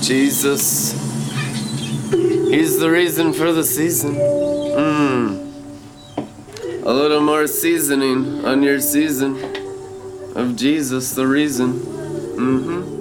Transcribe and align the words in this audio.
Jesus. 0.00 0.92
He's 2.10 2.78
the 2.78 2.90
reason 2.90 3.32
for 3.32 3.52
the 3.52 3.62
season. 3.64 4.14
Mmm. 4.16 5.46
A 6.84 6.92
little 6.92 7.20
more 7.20 7.46
seasoning 7.46 8.44
on 8.44 8.62
your 8.62 8.80
season 8.80 9.38
of 10.34 10.56
Jesus, 10.56 11.14
the 11.14 11.26
reason. 11.26 11.74
Mm-hmm. 12.40 13.00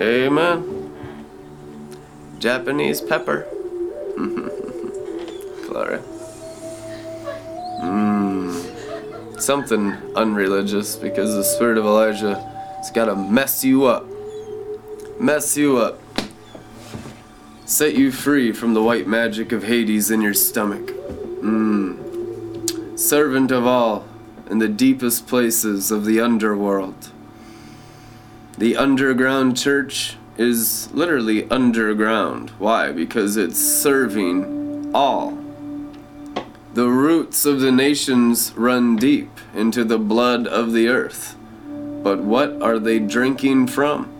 Amen. 0.00 0.92
Japanese 2.38 3.00
pepper. 3.00 3.46
Clara. 5.66 6.00
Mmm. 7.82 9.40
Something 9.40 9.92
unreligious 10.14 10.96
because 10.96 11.34
the 11.34 11.44
spirit 11.44 11.76
of 11.76 11.84
Elijah 11.84 12.36
has 12.78 12.90
got 12.90 13.06
to 13.06 13.16
mess 13.16 13.64
you 13.64 13.84
up. 13.84 14.06
Mess 15.20 15.54
you 15.54 15.76
up. 15.76 16.00
Set 17.66 17.94
you 17.94 18.10
free 18.10 18.52
from 18.52 18.72
the 18.72 18.82
white 18.82 19.06
magic 19.06 19.52
of 19.52 19.64
Hades 19.64 20.10
in 20.10 20.22
your 20.22 20.32
stomach. 20.32 20.86
Mmm. 21.42 22.98
Servant 22.98 23.50
of 23.50 23.66
all 23.66 24.06
in 24.48 24.60
the 24.60 24.68
deepest 24.68 25.26
places 25.26 25.90
of 25.90 26.06
the 26.06 26.22
underworld. 26.22 27.10
The 28.56 28.78
underground 28.78 29.58
church 29.58 30.16
is 30.38 30.90
literally 30.94 31.46
underground. 31.50 32.48
Why? 32.58 32.90
Because 32.90 33.36
it's 33.36 33.58
serving 33.58 34.90
all. 34.94 35.36
The 36.72 36.88
roots 36.88 37.44
of 37.44 37.60
the 37.60 37.72
nations 37.72 38.54
run 38.56 38.96
deep 38.96 39.38
into 39.54 39.84
the 39.84 39.98
blood 39.98 40.46
of 40.46 40.72
the 40.72 40.88
earth. 40.88 41.36
But 42.02 42.20
what 42.20 42.62
are 42.62 42.78
they 42.78 42.98
drinking 42.98 43.66
from? 43.66 44.16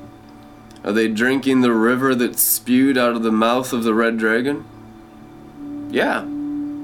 Are 0.83 0.93
they 0.93 1.09
drinking 1.09 1.61
the 1.61 1.73
river 1.73 2.15
that 2.15 2.39
spewed 2.39 2.97
out 2.97 3.15
of 3.15 3.23
the 3.23 3.33
mouth 3.33 3.73
of 3.73 3.85
the 3.85 3.95
red 3.95 4.17
dragon? 4.17 4.65
Yeah, 5.91 6.21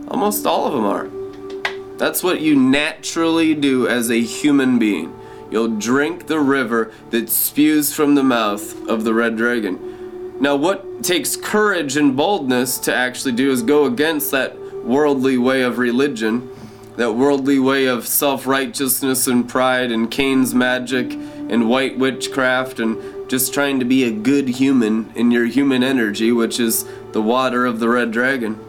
almost 0.09 0.47
all 0.47 0.67
of 0.67 0.73
them 0.75 0.85
are. 0.85 1.97
That's 1.97 2.23
what 2.23 2.41
you 2.41 2.57
naturally 2.57 3.55
do 3.55 3.89
as 3.89 4.11
a 4.11 4.21
human 4.21 4.79
being. 4.79 5.19
You'll 5.51 5.79
drink 5.79 6.27
the 6.27 6.41
river 6.41 6.93
that 7.11 7.31
spews 7.31 7.95
from 7.95 8.15
the 8.15 8.23
mouth 8.23 8.87
of 8.89 9.05
the 9.05 9.15
red 9.15 9.37
dragon. 9.37 10.39
Now, 10.41 10.57
what 10.57 11.03
takes 11.03 11.35
courage 11.35 11.97
and 11.97 12.15
boldness 12.15 12.79
to 12.81 12.95
actually 12.95 13.33
do 13.33 13.51
is 13.51 13.63
go 13.63 13.87
against 13.87 14.31
that 14.33 14.59
worldly 14.85 15.39
way 15.39 15.63
of 15.63 15.79
religion, 15.79 16.51
that 16.97 17.13
worldly 17.13 17.59
way 17.59 17.87
of 17.87 18.07
self 18.07 18.47
righteousness 18.47 19.27
and 19.27 19.49
pride 19.49 19.91
and 19.91 20.11
Cain's 20.11 20.55
magic 20.55 21.13
and 21.13 21.71
white 21.71 21.97
witchcraft 21.99 22.81
and 22.81 22.99
just 23.29 23.53
trying 23.53 23.79
to 23.81 23.85
be 23.85 24.05
a 24.05 24.11
good 24.11 24.49
human 24.49 25.13
in 25.15 25.31
your 25.31 25.47
human 25.47 25.83
energy, 25.83 26.31
which 26.31 26.61
is 26.61 26.85
the 27.13 27.23
water 27.23 27.67
of 27.67 27.81
the 27.81 27.89
red 27.89 28.11
dragon. 28.11 28.61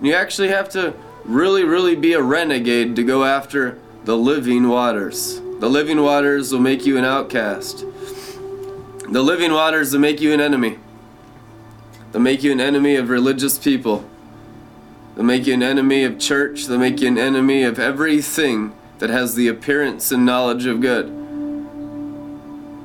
You 0.00 0.14
actually 0.14 0.48
have 0.48 0.68
to 0.70 0.94
really, 1.24 1.64
really 1.64 1.94
be 1.94 2.14
a 2.14 2.22
renegade 2.22 2.96
to 2.96 3.04
go 3.04 3.24
after 3.24 3.78
the 4.04 4.16
living 4.16 4.68
waters. 4.68 5.40
The 5.60 5.68
living 5.68 6.00
waters 6.00 6.52
will 6.52 6.60
make 6.60 6.86
you 6.86 6.96
an 6.96 7.04
outcast. 7.04 7.84
The 9.08 9.22
living 9.22 9.52
waters 9.52 9.92
will 9.92 10.00
make 10.00 10.20
you 10.20 10.32
an 10.32 10.40
enemy. 10.40 10.78
They'll 12.12 12.22
make 12.22 12.42
you 12.42 12.52
an 12.52 12.60
enemy 12.60 12.96
of 12.96 13.10
religious 13.10 13.58
people. 13.58 14.08
They'll 15.14 15.24
make 15.24 15.46
you 15.46 15.54
an 15.54 15.62
enemy 15.62 16.04
of 16.04 16.18
church. 16.18 16.66
They'll 16.66 16.78
make 16.78 17.00
you 17.00 17.08
an 17.08 17.18
enemy 17.18 17.62
of 17.62 17.78
everything 17.78 18.72
that 19.00 19.10
has 19.10 19.34
the 19.34 19.48
appearance 19.48 20.10
and 20.10 20.24
knowledge 20.24 20.64
of 20.64 20.80
good. 20.80 21.19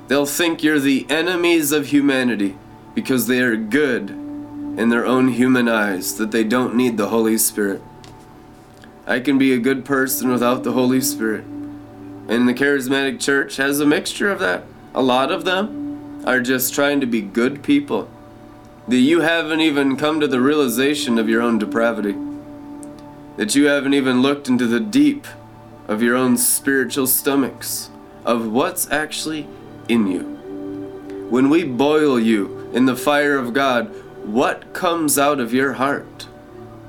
They'll 0.07 0.25
think 0.25 0.61
you're 0.61 0.79
the 0.79 1.05
enemies 1.09 1.71
of 1.71 1.87
humanity 1.87 2.57
because 2.93 3.27
they 3.27 3.41
are 3.41 3.55
good 3.55 4.11
in 4.11 4.89
their 4.89 5.05
own 5.05 5.29
human 5.29 5.67
eyes, 5.67 6.15
that 6.17 6.31
they 6.31 6.43
don't 6.43 6.75
need 6.75 6.97
the 6.97 7.07
Holy 7.07 7.37
Spirit. 7.37 7.81
I 9.07 9.19
can 9.19 9.37
be 9.37 9.53
a 9.53 9.59
good 9.59 9.85
person 9.85 10.31
without 10.31 10.63
the 10.63 10.73
Holy 10.73 11.01
Spirit. 11.01 11.43
And 12.27 12.47
the 12.47 12.53
charismatic 12.53 13.19
church 13.19 13.57
has 13.57 13.79
a 13.79 13.85
mixture 13.85 14.31
of 14.31 14.39
that. 14.39 14.63
A 14.93 15.01
lot 15.01 15.31
of 15.31 15.45
them 15.45 16.23
are 16.25 16.39
just 16.39 16.73
trying 16.73 16.99
to 17.01 17.05
be 17.05 17.21
good 17.21 17.63
people. 17.63 18.09
That 18.87 18.97
you 18.97 19.21
haven't 19.21 19.61
even 19.61 19.95
come 19.95 20.19
to 20.19 20.27
the 20.27 20.41
realization 20.41 21.17
of 21.17 21.29
your 21.29 21.41
own 21.41 21.57
depravity. 21.57 22.15
That 23.37 23.55
you 23.55 23.65
haven't 23.65 23.93
even 23.93 24.21
looked 24.21 24.47
into 24.47 24.67
the 24.67 24.79
deep 24.79 25.27
of 25.87 26.01
your 26.01 26.15
own 26.15 26.37
spiritual 26.37 27.07
stomachs, 27.07 27.89
of 28.23 28.51
what's 28.51 28.89
actually 28.91 29.47
in 29.87 30.07
you. 30.07 30.21
When 31.29 31.49
we 31.49 31.63
boil 31.63 32.19
you 32.19 32.69
in 32.73 32.85
the 32.85 32.95
fire 32.95 33.37
of 33.37 33.53
God, 33.53 33.87
what 34.25 34.73
comes 34.73 35.17
out 35.17 35.39
of 35.39 35.53
your 35.53 35.73
heart? 35.73 36.27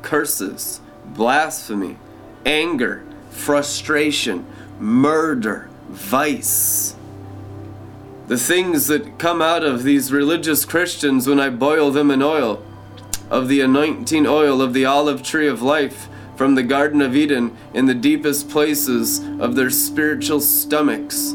Curses, 0.02 0.80
blasphemy, 1.04 1.98
anger, 2.44 3.04
frustration, 3.30 4.46
murder, 4.78 5.68
vice. 5.88 6.96
The 8.26 8.38
things 8.38 8.88
that 8.88 9.18
come 9.18 9.40
out 9.40 9.62
of 9.62 9.84
these 9.84 10.12
religious 10.12 10.64
Christians 10.64 11.26
when 11.26 11.38
I 11.38 11.50
boil 11.50 11.90
them 11.90 12.10
in 12.10 12.22
oil, 12.22 12.62
of 13.30 13.48
the 13.48 13.60
anointing 13.60 14.26
oil 14.26 14.62
of 14.62 14.72
the 14.72 14.84
olive 14.84 15.22
tree 15.22 15.48
of 15.48 15.62
life 15.62 16.08
from 16.36 16.54
the 16.54 16.62
Garden 16.62 17.00
of 17.00 17.16
Eden 17.16 17.56
in 17.72 17.86
the 17.86 17.94
deepest 17.94 18.48
places 18.48 19.20
of 19.40 19.54
their 19.54 19.70
spiritual 19.70 20.40
stomachs. 20.40 21.34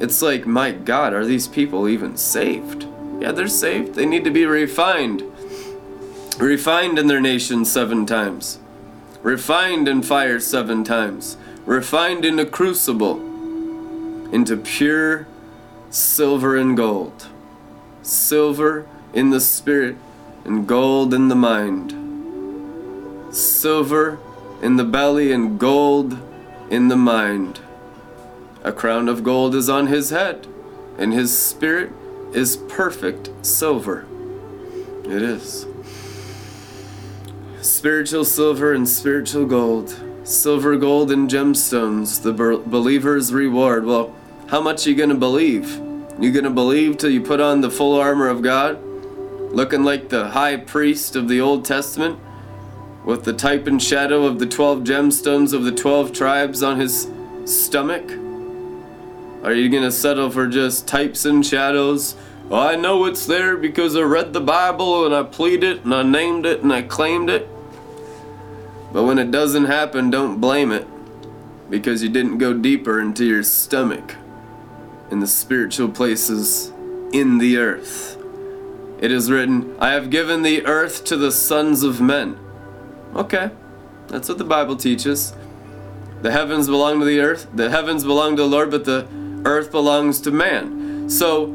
It's 0.00 0.22
like, 0.22 0.46
my 0.46 0.72
God, 0.72 1.12
are 1.12 1.24
these 1.24 1.48
people 1.48 1.88
even 1.88 2.16
saved? 2.16 2.86
Yeah, 3.20 3.32
they're 3.32 3.48
saved. 3.48 3.94
They 3.94 4.06
need 4.06 4.24
to 4.24 4.30
be 4.30 4.46
refined. 4.46 5.22
Refined 6.38 6.98
in 6.98 7.08
their 7.08 7.20
nation 7.20 7.64
seven 7.64 8.06
times. 8.06 8.60
Refined 9.22 9.88
in 9.88 10.02
fire 10.02 10.38
seven 10.38 10.84
times. 10.84 11.36
Refined 11.66 12.24
in 12.24 12.38
a 12.38 12.46
crucible 12.46 13.18
into 14.32 14.56
pure 14.56 15.26
silver 15.90 16.56
and 16.56 16.76
gold. 16.76 17.26
Silver 18.02 18.86
in 19.12 19.30
the 19.30 19.40
spirit 19.40 19.96
and 20.44 20.66
gold 20.66 21.12
in 21.12 21.28
the 21.28 21.34
mind. 21.34 21.94
Silver 23.34 24.18
in 24.62 24.76
the 24.76 24.84
belly 24.84 25.32
and 25.32 25.58
gold 25.58 26.18
in 26.70 26.88
the 26.88 26.96
mind. 26.96 27.60
A 28.64 28.72
crown 28.72 29.08
of 29.08 29.22
gold 29.22 29.54
is 29.54 29.68
on 29.68 29.86
his 29.86 30.10
head, 30.10 30.46
and 30.98 31.12
his 31.12 31.36
spirit 31.36 31.92
is 32.32 32.56
perfect 32.56 33.30
silver. 33.46 34.04
It 35.04 35.22
is. 35.22 35.66
Spiritual 37.62 38.24
silver 38.24 38.72
and 38.72 38.88
spiritual 38.88 39.46
gold. 39.46 39.98
Silver, 40.24 40.76
gold, 40.76 41.10
and 41.10 41.30
gemstones, 41.30 42.22
the 42.22 42.32
believer's 42.32 43.32
reward. 43.32 43.84
Well, 43.84 44.14
how 44.48 44.60
much 44.60 44.86
are 44.86 44.90
you 44.90 44.96
going 44.96 45.08
to 45.08 45.14
believe? 45.14 45.76
You 46.20 46.32
going 46.32 46.44
to 46.44 46.50
believe 46.50 46.98
till 46.98 47.10
you 47.10 47.22
put 47.22 47.40
on 47.40 47.60
the 47.60 47.70
full 47.70 47.98
armor 47.98 48.28
of 48.28 48.42
God? 48.42 48.82
Looking 49.52 49.84
like 49.84 50.08
the 50.08 50.28
high 50.28 50.56
priest 50.56 51.16
of 51.16 51.28
the 51.28 51.40
Old 51.40 51.64
Testament? 51.64 52.18
With 53.04 53.24
the 53.24 53.32
type 53.32 53.66
and 53.66 53.82
shadow 53.82 54.26
of 54.26 54.38
the 54.38 54.46
12 54.46 54.80
gemstones 54.80 55.54
of 55.54 55.64
the 55.64 55.72
12 55.72 56.12
tribes 56.12 56.62
on 56.62 56.78
his 56.78 57.08
stomach? 57.44 58.10
Are 59.48 59.54
you 59.54 59.70
to 59.70 59.90
settle 59.90 60.28
for 60.28 60.46
just 60.46 60.86
types 60.86 61.24
and 61.24 61.44
shadows? 61.44 62.16
Well, 62.50 62.60
I 62.60 62.76
know 62.76 63.06
it's 63.06 63.24
there 63.24 63.56
because 63.56 63.96
I 63.96 64.02
read 64.02 64.34
the 64.34 64.42
Bible 64.42 65.06
and 65.06 65.14
I 65.14 65.22
pleaded 65.22 65.78
it 65.78 65.84
and 65.84 65.94
I 65.94 66.02
named 66.02 66.44
it 66.44 66.60
and 66.60 66.70
I 66.70 66.82
claimed 66.82 67.30
it. 67.30 67.48
But 68.92 69.04
when 69.04 69.18
it 69.18 69.30
doesn't 69.30 69.64
happen, 69.64 70.10
don't 70.10 70.38
blame 70.38 70.70
it 70.70 70.86
because 71.70 72.02
you 72.02 72.10
didn't 72.10 72.36
go 72.36 72.52
deeper 72.52 73.00
into 73.00 73.24
your 73.24 73.42
stomach 73.42 74.16
in 75.10 75.20
the 75.20 75.26
spiritual 75.26 75.88
places 75.88 76.70
in 77.14 77.38
the 77.38 77.56
earth. 77.56 78.22
It 79.00 79.10
is 79.10 79.30
written, 79.30 79.74
I 79.78 79.92
have 79.92 80.10
given 80.10 80.42
the 80.42 80.66
earth 80.66 81.06
to 81.06 81.16
the 81.16 81.32
sons 81.32 81.82
of 81.82 82.02
men. 82.02 82.38
Okay, 83.14 83.50
that's 84.08 84.28
what 84.28 84.36
the 84.36 84.44
Bible 84.44 84.76
teaches. 84.76 85.32
The 86.20 86.32
heavens 86.32 86.66
belong 86.66 87.00
to 87.00 87.06
the 87.06 87.20
earth, 87.20 87.46
the 87.54 87.70
heavens 87.70 88.04
belong 88.04 88.36
to 88.36 88.42
the 88.42 88.48
Lord, 88.48 88.70
but 88.70 88.84
the 88.84 89.08
earth 89.44 89.70
belongs 89.70 90.20
to 90.22 90.30
man. 90.30 91.08
So, 91.08 91.46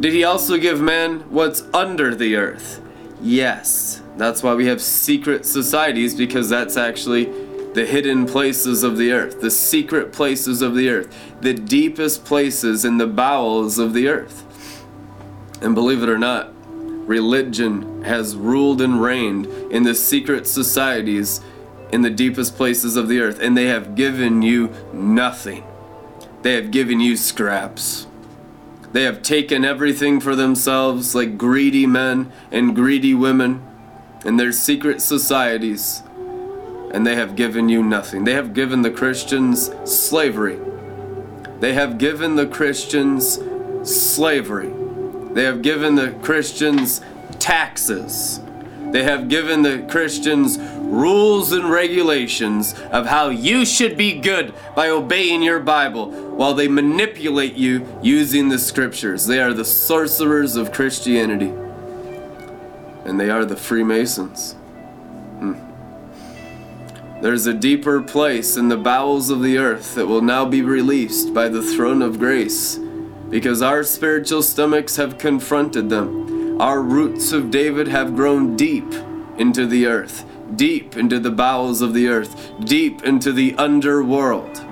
did 0.00 0.12
he 0.12 0.24
also 0.24 0.58
give 0.58 0.80
man 0.80 1.20
what's 1.30 1.62
under 1.74 2.14
the 2.14 2.36
earth? 2.36 2.80
Yes. 3.20 4.02
That's 4.16 4.42
why 4.42 4.54
we 4.54 4.66
have 4.66 4.80
secret 4.80 5.46
societies 5.46 6.14
because 6.14 6.48
that's 6.48 6.76
actually 6.76 7.26
the 7.74 7.86
hidden 7.86 8.26
places 8.26 8.82
of 8.82 8.96
the 8.96 9.12
earth, 9.12 9.40
the 9.40 9.50
secret 9.50 10.12
places 10.12 10.62
of 10.62 10.74
the 10.74 10.88
earth, 10.88 11.16
the 11.40 11.54
deepest 11.54 12.24
places 12.24 12.84
in 12.84 12.98
the 12.98 13.06
bowels 13.06 13.78
of 13.78 13.92
the 13.92 14.08
earth. 14.08 14.44
And 15.60 15.74
believe 15.74 16.02
it 16.02 16.08
or 16.08 16.18
not, 16.18 16.52
religion 17.08 18.02
has 18.04 18.36
ruled 18.36 18.80
and 18.80 19.00
reigned 19.00 19.46
in 19.72 19.82
the 19.82 19.94
secret 19.94 20.46
societies 20.46 21.40
in 21.92 22.02
the 22.02 22.10
deepest 22.10 22.56
places 22.56 22.96
of 22.96 23.08
the 23.08 23.20
earth, 23.20 23.38
and 23.40 23.56
they 23.56 23.66
have 23.66 23.94
given 23.94 24.42
you 24.42 24.72
nothing. 24.92 25.64
They 26.42 26.54
have 26.54 26.70
given 26.70 27.00
you 27.00 27.16
scraps. 27.16 28.06
They 28.92 29.02
have 29.02 29.22
taken 29.22 29.64
everything 29.64 30.20
for 30.20 30.34
themselves 30.34 31.14
like 31.14 31.36
greedy 31.36 31.86
men 31.86 32.32
and 32.50 32.74
greedy 32.74 33.14
women 33.14 33.62
in 34.24 34.36
their 34.36 34.52
secret 34.52 35.02
societies, 35.02 36.02
and 36.92 37.06
they 37.06 37.14
have 37.14 37.36
given 37.36 37.68
you 37.68 37.82
nothing. 37.82 38.24
They 38.24 38.32
have 38.32 38.54
given 38.54 38.82
the 38.82 38.90
Christians 38.90 39.70
slavery. 39.84 40.58
They 41.60 41.74
have 41.74 41.98
given 41.98 42.36
the 42.36 42.46
Christians 42.46 43.40
slavery. 43.82 44.72
They 45.34 45.44
have 45.44 45.60
given 45.62 45.96
the 45.96 46.12
Christians 46.22 47.00
taxes. 47.38 48.40
They 48.92 49.02
have 49.02 49.28
given 49.28 49.62
the 49.62 49.86
Christians 49.88 50.58
rules 50.58 51.52
and 51.52 51.70
regulations 51.70 52.74
of 52.90 53.06
how 53.06 53.28
you 53.28 53.66
should 53.66 53.96
be 53.96 54.18
good 54.18 54.54
by 54.74 54.88
obeying 54.88 55.42
your 55.42 55.60
Bible 55.60 56.10
while 56.10 56.54
they 56.54 56.68
manipulate 56.68 57.54
you 57.54 57.86
using 58.02 58.48
the 58.48 58.58
scriptures. 58.58 59.26
They 59.26 59.40
are 59.40 59.52
the 59.52 59.64
sorcerers 59.64 60.56
of 60.56 60.72
Christianity. 60.72 61.52
And 63.04 63.20
they 63.20 63.28
are 63.28 63.44
the 63.44 63.56
Freemasons. 63.56 64.52
Hmm. 64.52 65.54
There's 67.20 67.46
a 67.46 67.54
deeper 67.54 68.00
place 68.00 68.56
in 68.56 68.68
the 68.68 68.76
bowels 68.76 69.28
of 69.28 69.42
the 69.42 69.58
earth 69.58 69.94
that 69.96 70.06
will 70.06 70.22
now 70.22 70.44
be 70.44 70.62
released 70.62 71.34
by 71.34 71.48
the 71.48 71.62
throne 71.62 72.00
of 72.00 72.18
grace 72.18 72.78
because 73.28 73.60
our 73.60 73.82
spiritual 73.82 74.42
stomachs 74.42 74.96
have 74.96 75.18
confronted 75.18 75.90
them. 75.90 76.27
Our 76.60 76.82
roots 76.82 77.32
of 77.32 77.50
David 77.50 77.88
have 77.88 78.16
grown 78.16 78.56
deep 78.56 78.92
into 79.38 79.66
the 79.66 79.86
earth 79.86 80.24
deep 80.56 80.96
into 80.96 81.18
the 81.18 81.30
bowels 81.30 81.82
of 81.82 81.94
the 81.94 82.08
earth, 82.08 82.52
deep 82.64 83.04
into 83.04 83.32
the 83.32 83.54
underworld, 83.56 84.64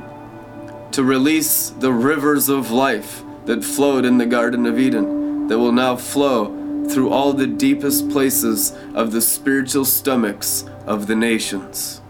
to 0.93 1.03
release 1.03 1.71
the 1.71 1.93
rivers 1.93 2.49
of 2.49 2.71
life 2.71 3.23
that 3.45 3.65
flowed 3.65 4.05
in 4.05 4.19
the 4.19 4.27
Garden 4.27 4.67
of 4.67 4.79
Eden, 4.79 5.47
that 5.49 5.59
will 5.59 5.73
now 5.73 5.97
flow 5.97 6.87
through 6.89 7.11
all 7.11 7.33
the 7.33 7.47
deepest 7.47 8.09
places 8.11 8.73
of 8.95 9.13
the 9.13 9.21
spiritual 9.21 9.85
stomachs 9.85 10.65
of 10.87 11.07
the 11.07 11.17
nations. 11.17 12.01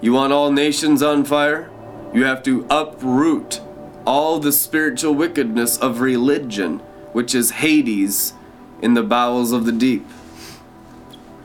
You 0.00 0.12
want 0.12 0.32
all 0.32 0.52
nations 0.52 1.02
on 1.02 1.24
fire? 1.24 1.70
You 2.12 2.24
have 2.24 2.42
to 2.44 2.66
uproot 2.68 3.60
all 4.06 4.38
the 4.38 4.52
spiritual 4.52 5.14
wickedness 5.14 5.78
of 5.78 6.00
religion, 6.00 6.78
which 7.12 7.34
is 7.34 7.50
Hades 7.50 8.34
in 8.82 8.94
the 8.94 9.02
bowels 9.02 9.52
of 9.52 9.64
the 9.64 9.72
deep. 9.72 10.04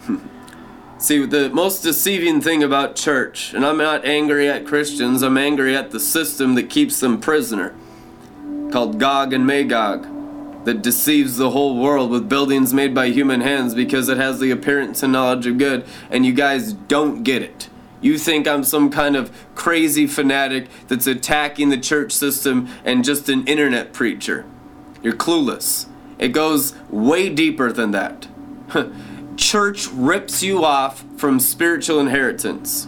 See, 0.97 1.25
the 1.25 1.49
most 1.51 1.83
deceiving 1.83 2.41
thing 2.41 2.63
about 2.63 2.95
church, 2.95 3.53
and 3.53 3.65
I'm 3.65 3.77
not 3.77 4.03
angry 4.03 4.49
at 4.49 4.65
Christians, 4.65 5.21
I'm 5.21 5.37
angry 5.37 5.75
at 5.75 5.91
the 5.91 5.99
system 5.99 6.55
that 6.55 6.69
keeps 6.69 6.99
them 6.99 7.21
prisoner, 7.21 7.75
called 8.71 8.99
Gog 8.99 9.31
and 9.31 9.45
Magog, 9.45 10.07
that 10.65 10.81
deceives 10.81 11.37
the 11.37 11.51
whole 11.51 11.77
world 11.77 12.11
with 12.11 12.27
buildings 12.27 12.73
made 12.73 12.93
by 12.93 13.07
human 13.09 13.39
hands 13.39 13.73
because 13.73 14.09
it 14.09 14.17
has 14.17 14.39
the 14.39 14.51
appearance 14.51 15.01
and 15.03 15.13
knowledge 15.13 15.45
of 15.45 15.57
good, 15.57 15.85
and 16.09 16.25
you 16.25 16.33
guys 16.33 16.73
don't 16.73 17.23
get 17.23 17.41
it. 17.41 17.69
You 18.01 18.17
think 18.17 18.47
I'm 18.47 18.63
some 18.63 18.89
kind 18.89 19.15
of 19.15 19.31
crazy 19.55 20.07
fanatic 20.07 20.67
that's 20.87 21.07
attacking 21.07 21.69
the 21.69 21.77
church 21.77 22.11
system 22.11 22.69
and 22.83 23.03
just 23.03 23.29
an 23.29 23.47
internet 23.47 23.93
preacher. 23.93 24.45
You're 25.01 25.13
clueless. 25.13 25.87
It 26.19 26.29
goes 26.29 26.73
way 26.89 27.29
deeper 27.29 27.71
than 27.71 27.91
that. 27.91 28.27
church 29.37 29.87
rips 29.91 30.41
you 30.41 30.65
off 30.65 31.05
from 31.17 31.39
spiritual 31.39 31.99
inheritance. 31.99 32.87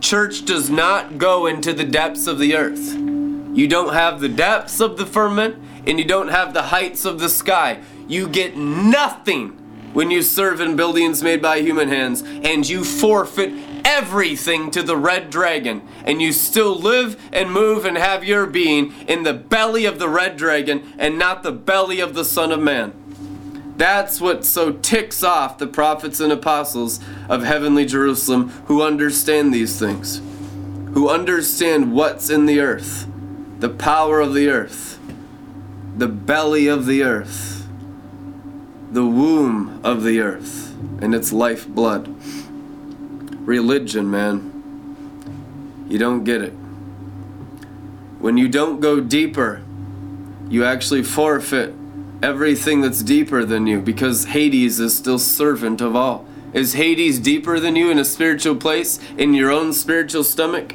Church 0.00 0.44
does 0.44 0.70
not 0.70 1.18
go 1.18 1.46
into 1.46 1.72
the 1.72 1.84
depths 1.84 2.26
of 2.26 2.38
the 2.38 2.54
earth. 2.54 2.94
You 2.94 3.66
don't 3.66 3.92
have 3.92 4.20
the 4.20 4.28
depths 4.28 4.80
of 4.80 4.96
the 4.96 5.06
firmament 5.06 5.56
and 5.86 5.98
you 5.98 6.04
don't 6.04 6.28
have 6.28 6.54
the 6.54 6.62
heights 6.62 7.04
of 7.04 7.18
the 7.18 7.28
sky. 7.28 7.80
You 8.06 8.28
get 8.28 8.56
nothing 8.56 9.50
when 9.92 10.10
you 10.10 10.22
serve 10.22 10.60
in 10.60 10.76
buildings 10.76 11.22
made 11.22 11.40
by 11.40 11.60
human 11.60 11.88
hands 11.88 12.22
and 12.22 12.68
you 12.68 12.84
forfeit 12.84 13.52
everything 13.86 14.68
to 14.72 14.82
the 14.82 14.96
red 14.96 15.30
dragon 15.30 15.80
and 16.04 16.20
you 16.20 16.32
still 16.32 16.74
live 16.74 17.16
and 17.32 17.52
move 17.52 17.84
and 17.84 17.96
have 17.96 18.24
your 18.24 18.44
being 18.44 18.92
in 19.06 19.22
the 19.22 19.32
belly 19.32 19.84
of 19.84 20.00
the 20.00 20.08
red 20.08 20.36
dragon 20.36 20.92
and 20.98 21.16
not 21.16 21.44
the 21.44 21.52
belly 21.52 22.00
of 22.00 22.12
the 22.12 22.24
Son 22.24 22.50
of 22.50 22.58
Man. 22.58 22.92
That's 23.76 24.20
what 24.20 24.44
so 24.44 24.72
ticks 24.72 25.22
off 25.22 25.58
the 25.58 25.68
prophets 25.68 26.18
and 26.18 26.32
apostles 26.32 26.98
of 27.28 27.44
heavenly 27.44 27.86
Jerusalem 27.86 28.48
who 28.66 28.82
understand 28.82 29.54
these 29.54 29.78
things, 29.78 30.20
who 30.94 31.08
understand 31.08 31.92
what's 31.92 32.28
in 32.28 32.46
the 32.46 32.58
earth, 32.58 33.06
the 33.60 33.68
power 33.68 34.20
of 34.20 34.34
the 34.34 34.48
earth, 34.48 34.98
the 35.96 36.08
belly 36.08 36.66
of 36.66 36.86
the 36.86 37.04
earth, 37.04 37.68
the 38.90 39.06
womb 39.06 39.80
of 39.84 40.02
the 40.02 40.20
earth, 40.20 40.74
and 41.00 41.14
its 41.14 41.32
lifeblood. 41.32 42.12
Religion, 43.46 44.10
man. 44.10 44.52
You 45.88 45.98
don't 45.98 46.24
get 46.24 46.42
it. 46.42 46.52
When 48.18 48.36
you 48.36 48.48
don't 48.48 48.80
go 48.80 48.98
deeper, 48.98 49.62
you 50.48 50.64
actually 50.64 51.04
forfeit 51.04 51.72
everything 52.22 52.80
that's 52.80 53.04
deeper 53.04 53.44
than 53.44 53.68
you 53.68 53.80
because 53.80 54.26
Hades 54.26 54.80
is 54.80 54.96
still 54.96 55.20
servant 55.20 55.80
of 55.80 55.94
all. 55.94 56.26
Is 56.52 56.72
Hades 56.72 57.20
deeper 57.20 57.60
than 57.60 57.76
you 57.76 57.88
in 57.88 58.00
a 58.00 58.04
spiritual 58.04 58.56
place, 58.56 58.98
in 59.16 59.32
your 59.32 59.52
own 59.52 59.72
spiritual 59.72 60.24
stomach? 60.24 60.72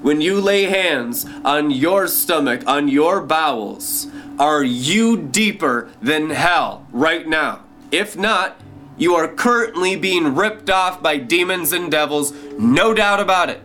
When 0.00 0.22
you 0.22 0.40
lay 0.40 0.64
hands 0.64 1.26
on 1.44 1.70
your 1.70 2.06
stomach, 2.06 2.62
on 2.66 2.88
your 2.88 3.20
bowels, 3.20 4.06
are 4.38 4.64
you 4.64 5.18
deeper 5.18 5.90
than 6.00 6.30
hell 6.30 6.86
right 6.92 7.26
now? 7.28 7.62
If 7.90 8.16
not, 8.16 8.58
you 8.96 9.14
are 9.14 9.28
currently 9.28 9.96
being 9.96 10.34
ripped 10.34 10.70
off 10.70 11.02
by 11.02 11.18
demons 11.18 11.72
and 11.72 11.90
devils, 11.90 12.32
no 12.58 12.94
doubt 12.94 13.20
about 13.20 13.50
it. 13.50 13.60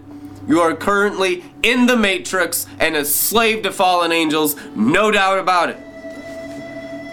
You 0.47 0.59
are 0.59 0.75
currently 0.75 1.43
in 1.63 1.85
the 1.85 1.95
matrix 1.95 2.65
and 2.79 2.95
a 2.95 3.05
slave 3.05 3.63
to 3.63 3.71
fallen 3.71 4.11
angels, 4.11 4.55
no 4.75 5.11
doubt 5.11 5.39
about 5.39 5.69
it. 5.69 5.77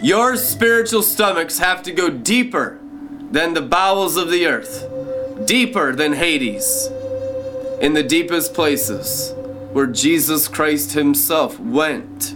Your 0.02 0.36
spiritual 0.36 1.02
stomachs 1.02 1.58
have 1.58 1.82
to 1.84 1.92
go 1.92 2.08
deeper 2.10 2.78
than 3.30 3.54
the 3.54 3.62
bowels 3.62 4.16
of 4.16 4.30
the 4.30 4.46
earth, 4.46 4.88
deeper 5.44 5.94
than 5.94 6.14
Hades, 6.14 6.88
in 7.80 7.92
the 7.92 8.02
deepest 8.02 8.54
places 8.54 9.34
where 9.72 9.86
Jesus 9.86 10.48
Christ 10.48 10.92
Himself 10.92 11.60
went. 11.60 12.34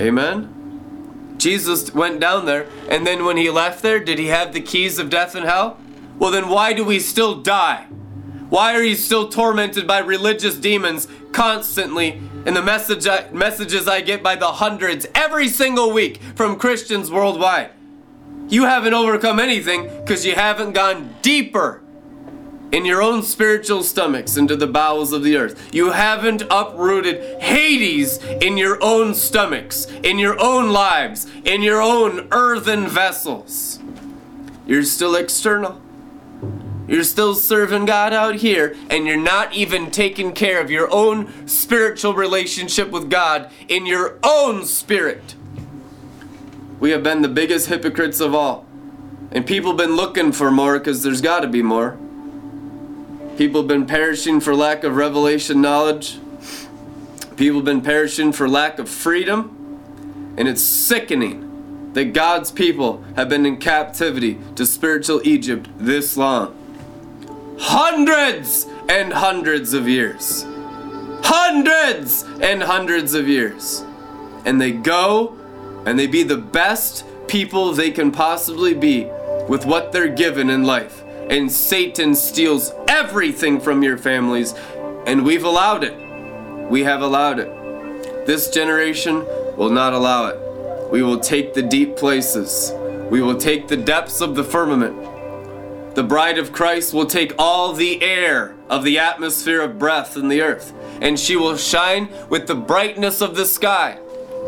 Amen? 0.00 0.61
Jesus 1.42 1.92
went 1.92 2.20
down 2.20 2.46
there, 2.46 2.68
and 2.88 3.04
then 3.04 3.24
when 3.24 3.36
He 3.36 3.50
left 3.50 3.82
there, 3.82 3.98
did 3.98 4.18
He 4.18 4.28
have 4.28 4.52
the 4.52 4.60
keys 4.60 5.00
of 5.00 5.10
death 5.10 5.34
and 5.34 5.44
hell? 5.44 5.76
Well, 6.18 6.30
then 6.30 6.48
why 6.48 6.72
do 6.72 6.84
we 6.84 7.00
still 7.00 7.34
die? 7.34 7.86
Why 8.48 8.74
are 8.74 8.82
you 8.82 8.94
still 8.94 9.28
tormented 9.28 9.86
by 9.86 9.98
religious 9.98 10.54
demons 10.54 11.08
constantly 11.32 12.20
in 12.46 12.54
the 12.54 12.62
message 12.62 13.08
I, 13.08 13.28
messages 13.30 13.88
I 13.88 14.02
get 14.02 14.22
by 14.22 14.36
the 14.36 14.46
hundreds 14.46 15.06
every 15.14 15.48
single 15.48 15.92
week 15.92 16.20
from 16.36 16.58
Christians 16.58 17.10
worldwide. 17.10 17.70
You 18.48 18.64
haven't 18.64 18.94
overcome 18.94 19.40
anything 19.40 19.88
because 20.00 20.24
you 20.26 20.34
haven't 20.34 20.72
gone 20.72 21.14
deeper 21.22 21.81
in 22.72 22.86
your 22.86 23.02
own 23.02 23.22
spiritual 23.22 23.82
stomachs 23.82 24.36
into 24.36 24.56
the 24.56 24.66
bowels 24.66 25.12
of 25.12 25.22
the 25.22 25.36
earth. 25.36 25.72
You 25.72 25.92
haven't 25.92 26.42
uprooted 26.50 27.40
Hades 27.40 28.16
in 28.40 28.56
your 28.56 28.82
own 28.82 29.14
stomachs, 29.14 29.86
in 30.02 30.18
your 30.18 30.40
own 30.40 30.70
lives, 30.70 31.26
in 31.44 31.62
your 31.62 31.82
own 31.82 32.26
earthen 32.32 32.88
vessels. 32.88 33.78
You're 34.66 34.84
still 34.84 35.14
external. 35.14 35.80
You're 36.88 37.04
still 37.04 37.34
serving 37.34 37.84
God 37.84 38.12
out 38.12 38.36
here, 38.36 38.74
and 38.90 39.06
you're 39.06 39.16
not 39.16 39.54
even 39.54 39.90
taking 39.90 40.32
care 40.32 40.60
of 40.60 40.70
your 40.70 40.92
own 40.92 41.46
spiritual 41.46 42.14
relationship 42.14 42.90
with 42.90 43.08
God 43.08 43.50
in 43.68 43.86
your 43.86 44.18
own 44.22 44.64
spirit. 44.64 45.36
We 46.80 46.90
have 46.90 47.02
been 47.02 47.22
the 47.22 47.28
biggest 47.28 47.68
hypocrites 47.68 48.18
of 48.18 48.34
all. 48.34 48.66
And 49.30 49.46
people 49.46 49.70
have 49.70 49.78
been 49.78 49.96
looking 49.96 50.32
for 50.32 50.50
more 50.50 50.78
because 50.78 51.02
there's 51.02 51.20
got 51.20 51.40
to 51.40 51.46
be 51.46 51.62
more. 51.62 51.98
People 53.36 53.62
have 53.62 53.68
been 53.68 53.86
perishing 53.86 54.40
for 54.40 54.54
lack 54.54 54.84
of 54.84 54.96
revelation 54.96 55.60
knowledge. 55.60 56.18
People 57.36 57.56
have 57.56 57.64
been 57.64 57.80
perishing 57.80 58.32
for 58.32 58.48
lack 58.48 58.78
of 58.78 58.88
freedom. 58.88 60.34
And 60.36 60.48
it's 60.48 60.62
sickening 60.62 61.92
that 61.94 62.12
God's 62.12 62.50
people 62.50 63.02
have 63.16 63.28
been 63.28 63.44
in 63.44 63.56
captivity 63.58 64.38
to 64.56 64.66
spiritual 64.66 65.20
Egypt 65.24 65.68
this 65.78 66.16
long 66.16 66.58
hundreds 67.58 68.66
and 68.88 69.12
hundreds 69.12 69.72
of 69.72 69.88
years. 69.88 70.44
Hundreds 71.22 72.24
and 72.40 72.62
hundreds 72.62 73.14
of 73.14 73.28
years. 73.28 73.84
And 74.44 74.60
they 74.60 74.72
go 74.72 75.38
and 75.86 75.98
they 75.98 76.08
be 76.08 76.24
the 76.24 76.36
best 76.36 77.04
people 77.28 77.72
they 77.72 77.90
can 77.90 78.10
possibly 78.10 78.74
be 78.74 79.04
with 79.48 79.64
what 79.64 79.92
they're 79.92 80.08
given 80.08 80.50
in 80.50 80.64
life. 80.64 81.01
And 81.30 81.50
Satan 81.50 82.14
steals 82.14 82.72
everything 82.88 83.60
from 83.60 83.82
your 83.82 83.96
families, 83.96 84.54
and 85.06 85.24
we've 85.24 85.44
allowed 85.44 85.84
it. 85.84 85.94
We 86.70 86.82
have 86.84 87.02
allowed 87.02 87.38
it. 87.38 88.26
This 88.26 88.50
generation 88.50 89.24
will 89.56 89.70
not 89.70 89.92
allow 89.92 90.26
it. 90.26 90.90
We 90.90 91.02
will 91.02 91.20
take 91.20 91.54
the 91.54 91.62
deep 91.62 91.96
places. 91.96 92.72
We 93.10 93.20
will 93.20 93.36
take 93.36 93.68
the 93.68 93.76
depths 93.76 94.20
of 94.20 94.34
the 94.34 94.44
firmament. 94.44 95.94
The 95.94 96.02
bride 96.02 96.38
of 96.38 96.52
Christ 96.52 96.94
will 96.94 97.06
take 97.06 97.34
all 97.38 97.72
the 97.72 98.02
air 98.02 98.56
of 98.70 98.84
the 98.84 98.98
atmosphere 98.98 99.60
of 99.60 99.78
breath 99.78 100.16
in 100.16 100.28
the 100.28 100.40
earth, 100.40 100.72
and 101.02 101.18
she 101.18 101.36
will 101.36 101.56
shine 101.56 102.08
with 102.30 102.46
the 102.46 102.54
brightness 102.54 103.20
of 103.20 103.36
the 103.36 103.44
sky. 103.44 103.98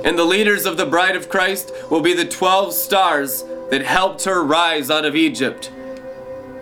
And 0.04 0.18
the 0.18 0.24
leaders 0.24 0.64
of 0.66 0.76
the 0.76 0.86
bride 0.86 1.16
of 1.16 1.28
Christ 1.28 1.72
will 1.90 2.00
be 2.00 2.14
the 2.14 2.24
12 2.24 2.72
stars 2.72 3.44
that 3.70 3.82
helped 3.82 4.24
her 4.24 4.42
rise 4.42 4.90
out 4.90 5.04
of 5.04 5.16
Egypt. 5.16 5.70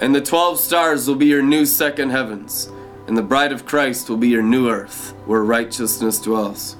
And 0.02 0.12
the 0.12 0.20
12 0.20 0.58
stars 0.58 1.06
will 1.06 1.14
be 1.14 1.26
your 1.26 1.42
new 1.42 1.64
second 1.64 2.10
heavens. 2.10 2.68
And 3.06 3.16
the 3.16 3.22
bride 3.22 3.52
of 3.52 3.64
Christ 3.64 4.10
will 4.10 4.16
be 4.16 4.28
your 4.28 4.42
new 4.42 4.68
earth 4.68 5.14
where 5.26 5.44
righteousness 5.44 6.18
dwells. 6.18 6.76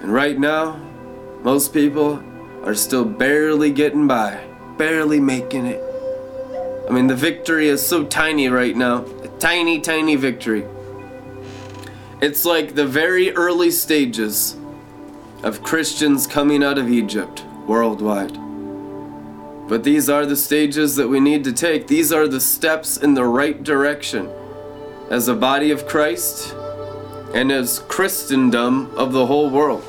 And 0.00 0.10
right 0.10 0.38
now, 0.38 0.80
most 1.42 1.74
people 1.74 2.24
are 2.64 2.74
still 2.74 3.04
barely 3.04 3.70
getting 3.70 4.08
by, 4.08 4.42
barely 4.78 5.20
making 5.20 5.66
it. 5.66 5.84
I 6.88 6.92
mean, 6.92 7.08
the 7.08 7.14
victory 7.14 7.68
is 7.68 7.86
so 7.86 8.06
tiny 8.06 8.48
right 8.48 8.74
now. 8.74 9.04
A 9.22 9.28
tiny, 9.38 9.78
tiny 9.78 10.16
victory. 10.16 10.64
It's 12.22 12.46
like 12.46 12.74
the 12.74 12.86
very 12.86 13.32
early 13.32 13.70
stages 13.70 14.56
of 15.42 15.62
Christians 15.62 16.26
coming 16.26 16.64
out 16.64 16.78
of 16.78 16.88
Egypt 16.88 17.44
worldwide. 17.66 18.41
But 19.72 19.84
these 19.84 20.10
are 20.10 20.26
the 20.26 20.36
stages 20.36 20.96
that 20.96 21.08
we 21.08 21.18
need 21.18 21.44
to 21.44 21.52
take. 21.54 21.86
These 21.86 22.12
are 22.12 22.28
the 22.28 22.42
steps 22.42 22.98
in 22.98 23.14
the 23.14 23.24
right 23.24 23.64
direction 23.64 24.28
as 25.08 25.28
a 25.28 25.34
body 25.34 25.70
of 25.70 25.86
Christ 25.86 26.54
and 27.32 27.50
as 27.50 27.78
Christendom 27.88 28.94
of 28.98 29.14
the 29.14 29.24
whole 29.24 29.48
world. 29.48 29.82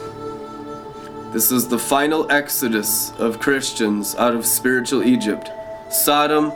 This 1.34 1.52
is 1.52 1.68
the 1.68 1.78
final 1.78 2.32
exodus 2.32 3.12
of 3.18 3.42
Christians 3.42 4.16
out 4.16 4.34
of 4.34 4.46
spiritual 4.46 5.04
Egypt. 5.04 5.50
Sodom 5.92 6.54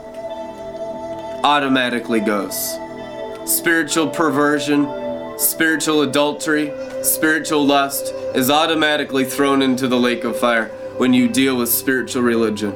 automatically 1.44 2.22
goes. 2.22 2.78
Spiritual 3.44 4.08
perversion, 4.08 4.88
spiritual 5.38 6.04
adultery, 6.04 6.72
spiritual 7.04 7.66
lust 7.66 8.14
is 8.34 8.50
automatically 8.50 9.26
thrown 9.26 9.62
into 9.62 9.90
the 9.90 10.00
lake 10.00 10.24
of 10.24 10.40
fire 10.40 10.70
when 10.96 11.14
you 11.14 11.28
deal 11.28 11.58
with 11.58 11.68
spiritual 11.68 12.24
religion, 12.24 12.72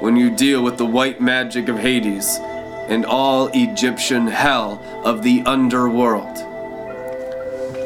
when 0.00 0.16
you 0.16 0.30
deal 0.30 0.62
with 0.62 0.78
the 0.78 0.86
white 0.86 1.20
magic 1.20 1.68
of 1.68 1.78
Hades 1.78 2.38
and 2.88 3.04
all 3.04 3.48
Egyptian 3.48 4.26
hell 4.26 4.80
of 5.04 5.22
the 5.22 5.42
underworld. 5.42 6.36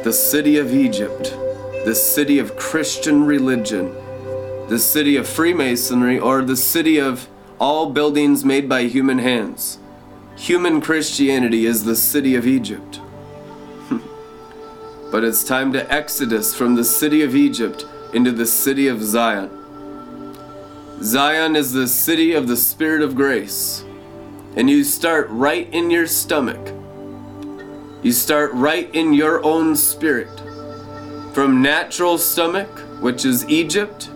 The 0.03 0.13
city 0.13 0.57
of 0.57 0.73
Egypt, 0.73 1.35
the 1.85 1.95
city 1.95 2.39
of 2.39 2.55
Christian 2.55 3.25
religion, 3.25 3.93
the 4.69 4.79
city 4.79 5.17
of 5.17 5.27
Freemasonry, 5.27 6.19
or 6.19 6.41
the 6.41 6.55
city 6.55 6.99
of 6.99 7.27
all 7.59 7.91
buildings 7.91 8.45
made 8.45 8.69
by 8.69 8.83
human 8.83 9.19
hands. 9.19 9.79
Human 10.37 10.81
Christianity 10.81 11.65
is 11.65 11.83
the 11.83 11.95
city 11.95 12.35
of 12.35 12.47
Egypt. 12.47 12.99
but 15.11 15.23
it's 15.23 15.43
time 15.43 15.73
to 15.73 15.91
exodus 15.91 16.55
from 16.55 16.75
the 16.75 16.83
city 16.83 17.21
of 17.21 17.35
Egypt 17.35 17.85
into 18.13 18.31
the 18.31 18.45
city 18.45 18.87
of 18.87 19.01
Zion. 19.01 19.62
Zion 21.01 21.55
is 21.55 21.73
the 21.73 21.87
city 21.87 22.33
of 22.33 22.47
the 22.47 22.55
Spirit 22.55 23.01
of 23.01 23.15
grace. 23.15 23.83
And 24.55 24.69
you 24.69 24.83
start 24.83 25.27
right 25.29 25.67
in 25.73 25.89
your 25.89 26.07
stomach. 26.07 26.73
You 28.03 28.11
start 28.11 28.51
right 28.53 28.93
in 28.93 29.13
your 29.13 29.43
own 29.43 29.75
spirit. 29.75 30.29
From 31.33 31.61
natural 31.61 32.17
stomach, 32.17 32.69
which 33.01 33.25
is 33.25 33.47
Egypt, 33.49 34.09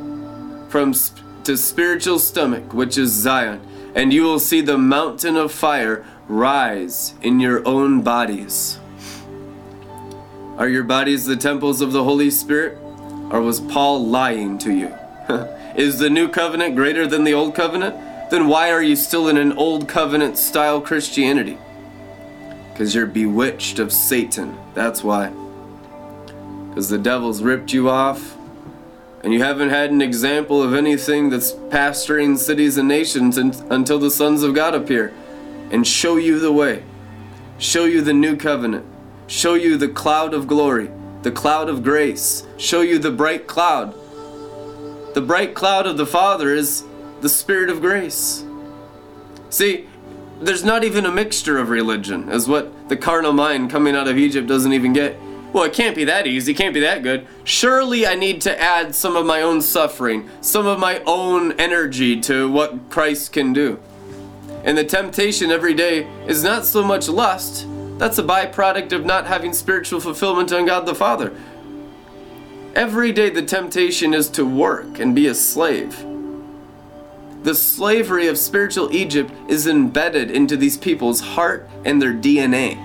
from 0.69 0.93
sp- 0.93 1.19
to 1.45 1.57
spiritual 1.57 2.19
stomach, 2.19 2.73
which 2.73 2.97
is 2.97 3.11
Zion. 3.11 3.61
And 3.95 4.13
you 4.13 4.23
will 4.23 4.39
see 4.39 4.61
the 4.61 4.77
mountain 4.77 5.35
of 5.35 5.51
fire 5.51 6.05
rise 6.27 7.15
in 7.21 7.39
your 7.39 7.67
own 7.67 8.01
bodies. 8.01 8.79
Are 10.57 10.69
your 10.69 10.83
bodies 10.83 11.25
the 11.25 11.35
temples 11.35 11.81
of 11.81 11.91
the 11.91 12.03
Holy 12.03 12.29
Spirit? 12.29 12.77
Or 13.31 13.41
was 13.41 13.59
Paul 13.59 14.05
lying 14.05 14.57
to 14.59 14.73
you? 14.73 14.93
Is 15.77 15.99
the 15.99 16.09
new 16.09 16.27
covenant 16.27 16.75
greater 16.75 17.05
than 17.05 17.23
the 17.23 17.35
old 17.35 17.53
covenant? 17.53 17.95
Then 18.31 18.47
why 18.47 18.71
are 18.71 18.81
you 18.81 18.95
still 18.95 19.27
in 19.27 19.37
an 19.37 19.53
old 19.53 19.87
covenant 19.87 20.39
style 20.39 20.81
Christianity? 20.81 21.59
Because 22.71 22.95
you're 22.95 23.05
bewitched 23.05 23.77
of 23.77 23.93
Satan. 23.93 24.57
That's 24.73 25.03
why. 25.03 25.31
Because 26.67 26.89
the 26.89 26.97
devil's 26.97 27.43
ripped 27.43 27.73
you 27.73 27.89
off, 27.89 28.35
and 29.23 29.31
you 29.33 29.43
haven't 29.43 29.69
had 29.69 29.91
an 29.91 30.01
example 30.01 30.63
of 30.63 30.73
anything 30.73 31.29
that's 31.29 31.51
pastoring 31.53 32.39
cities 32.39 32.77
and 32.77 32.87
nations 32.87 33.37
until 33.37 33.99
the 33.99 34.11
sons 34.11 34.41
of 34.41 34.55
God 34.55 34.73
appear 34.73 35.13
and 35.69 35.85
show 35.85 36.15
you 36.15 36.39
the 36.39 36.51
way, 36.51 36.83
show 37.59 37.85
you 37.85 38.01
the 38.01 38.13
new 38.13 38.35
covenant, 38.35 38.85
show 39.27 39.53
you 39.53 39.77
the 39.77 39.89
cloud 39.89 40.33
of 40.33 40.47
glory, 40.47 40.89
the 41.21 41.31
cloud 41.31 41.69
of 41.69 41.83
grace, 41.83 42.47
show 42.57 42.81
you 42.81 42.97
the 42.97 43.11
bright 43.11 43.45
cloud. 43.45 43.93
The 45.13 45.21
bright 45.21 45.55
cloud 45.55 45.87
of 45.87 45.97
the 45.97 46.05
Father 46.05 46.53
is 46.53 46.83
the 47.21 47.29
Spirit 47.29 47.69
of 47.69 47.81
grace. 47.81 48.45
See, 49.49 49.87
there's 50.39 50.63
not 50.63 50.83
even 50.83 51.05
a 51.05 51.11
mixture 51.11 51.57
of 51.57 51.69
religion, 51.69 52.29
as 52.29 52.47
what 52.47 52.89
the 52.89 52.97
carnal 52.97 53.33
mind 53.33 53.71
coming 53.71 53.95
out 53.95 54.07
of 54.07 54.17
Egypt 54.17 54.47
doesn't 54.47 54.73
even 54.73 54.93
get. 54.93 55.17
Well, 55.53 55.63
it 55.63 55.73
can't 55.73 55.95
be 55.95 56.03
that 56.03 56.27
easy, 56.27 56.51
it 56.51 56.55
can't 56.55 56.73
be 56.73 56.81
that 56.81 57.01
good. 57.01 57.25
Surely 57.43 58.05
I 58.05 58.15
need 58.15 58.41
to 58.41 58.61
add 58.61 58.93
some 58.93 59.15
of 59.15 59.25
my 59.25 59.41
own 59.41 59.61
suffering, 59.61 60.29
some 60.41 60.67
of 60.67 60.77
my 60.77 61.01
own 61.05 61.53
energy 61.53 62.19
to 62.21 62.51
what 62.51 62.89
Christ 62.89 63.31
can 63.33 63.53
do. 63.53 63.79
And 64.63 64.77
the 64.77 64.83
temptation 64.83 65.49
every 65.49 65.73
day 65.73 66.07
is 66.27 66.43
not 66.43 66.65
so 66.65 66.83
much 66.83 67.07
lust, 67.07 67.65
that's 67.97 68.19
a 68.19 68.23
byproduct 68.23 68.91
of 68.91 69.05
not 69.05 69.25
having 69.25 69.53
spiritual 69.53 69.99
fulfillment 69.99 70.51
on 70.51 70.65
God 70.65 70.85
the 70.85 70.93
Father. 70.93 71.35
Every 72.77 73.11
day 73.11 73.31
the 73.31 73.41
temptation 73.41 74.13
is 74.13 74.29
to 74.29 74.45
work 74.45 74.99
and 74.99 75.15
be 75.15 75.25
a 75.25 75.33
slave. 75.33 75.97
The 77.41 77.55
slavery 77.55 78.27
of 78.27 78.37
spiritual 78.37 78.93
Egypt 78.93 79.33
is 79.49 79.65
embedded 79.65 80.29
into 80.29 80.55
these 80.55 80.77
people's 80.77 81.19
heart 81.19 81.67
and 81.85 81.99
their 81.99 82.13
DNA. 82.13 82.77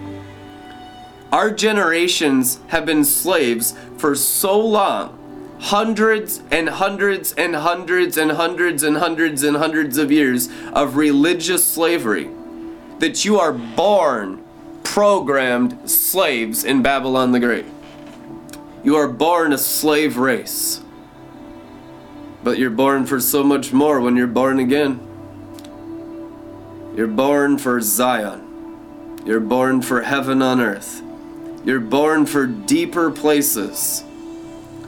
Our 1.31 1.51
generations 1.51 2.59
have 2.69 2.87
been 2.87 3.05
slaves 3.05 3.75
for 3.99 4.15
so 4.15 4.59
long 4.59 5.19
hundreds 5.61 6.43
and 6.51 6.71
hundreds 6.71 7.35
and 7.35 7.55
hundreds 7.55 8.17
and 8.17 8.33
hundreds 8.33 8.83
and 8.83 8.97
hundreds 8.97 9.43
and 9.43 9.59
hundreds 9.59 9.99
of 9.99 10.11
years 10.11 10.49
of 10.73 10.97
religious 10.97 11.67
slavery 11.67 12.31
that 13.01 13.27
you 13.27 13.39
are 13.39 13.53
born 13.53 14.43
programmed 14.85 15.91
slaves 15.91 16.65
in 16.65 16.81
Babylon 16.81 17.33
the 17.33 17.41
Great. 17.41 17.67
You 18.85 18.97
are 18.97 19.09
born 19.09 19.53
a 19.53 19.59
slave 19.59 20.17
race. 20.17 20.83
But 22.43 22.59
you're 22.59 22.71
born 22.71 23.07
for 23.07 23.21
so 23.21 23.45
much 23.45 23.73
more 23.73 24.01
when 24.01 24.17
you're 24.17 24.27
born 24.27 24.59
again. 24.59 25.01
You're 26.97 27.07
born 27.07 27.59
for 27.59 27.81
Zion. 27.81 29.21
You're 29.25 29.41
born 29.41 29.83
for 29.83 30.03
heaven 30.03 30.43
on 30.43 30.61
earth. 30.61 31.01
You're 31.65 31.81
born 31.81 32.27
for 32.27 32.47
deeper 32.47 33.13
places. 33.13 34.03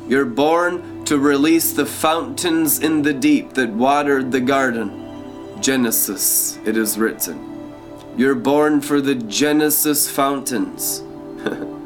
You're 0.08 0.24
born 0.24 1.04
to 1.04 1.18
release 1.18 1.72
the 1.72 1.86
fountains 1.86 2.80
in 2.80 3.02
the 3.02 3.14
deep 3.14 3.54
that 3.54 3.70
watered 3.70 4.32
the 4.32 4.40
garden. 4.40 5.60
Genesis, 5.60 6.58
it 6.64 6.76
is 6.76 6.98
written. 6.98 7.72
You're 8.16 8.34
born 8.34 8.80
for 8.80 9.00
the 9.00 9.14
Genesis 9.14 10.10
fountains. 10.10 11.02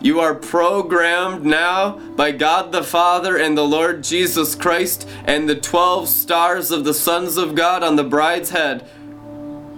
you 0.00 0.20
are 0.20 0.34
programmed 0.34 1.44
now 1.44 1.98
by 2.16 2.32
God 2.32 2.72
the 2.72 2.82
Father 2.82 3.36
and 3.36 3.56
the 3.56 3.66
Lord 3.66 4.04
Jesus 4.04 4.54
Christ 4.54 5.08
and 5.24 5.48
the 5.48 5.56
12 5.56 6.08
stars 6.08 6.70
of 6.70 6.84
the 6.84 6.94
sons 6.94 7.36
of 7.36 7.54
God 7.54 7.82
on 7.82 7.96
the 7.96 8.04
bride's 8.04 8.50
head 8.50 8.88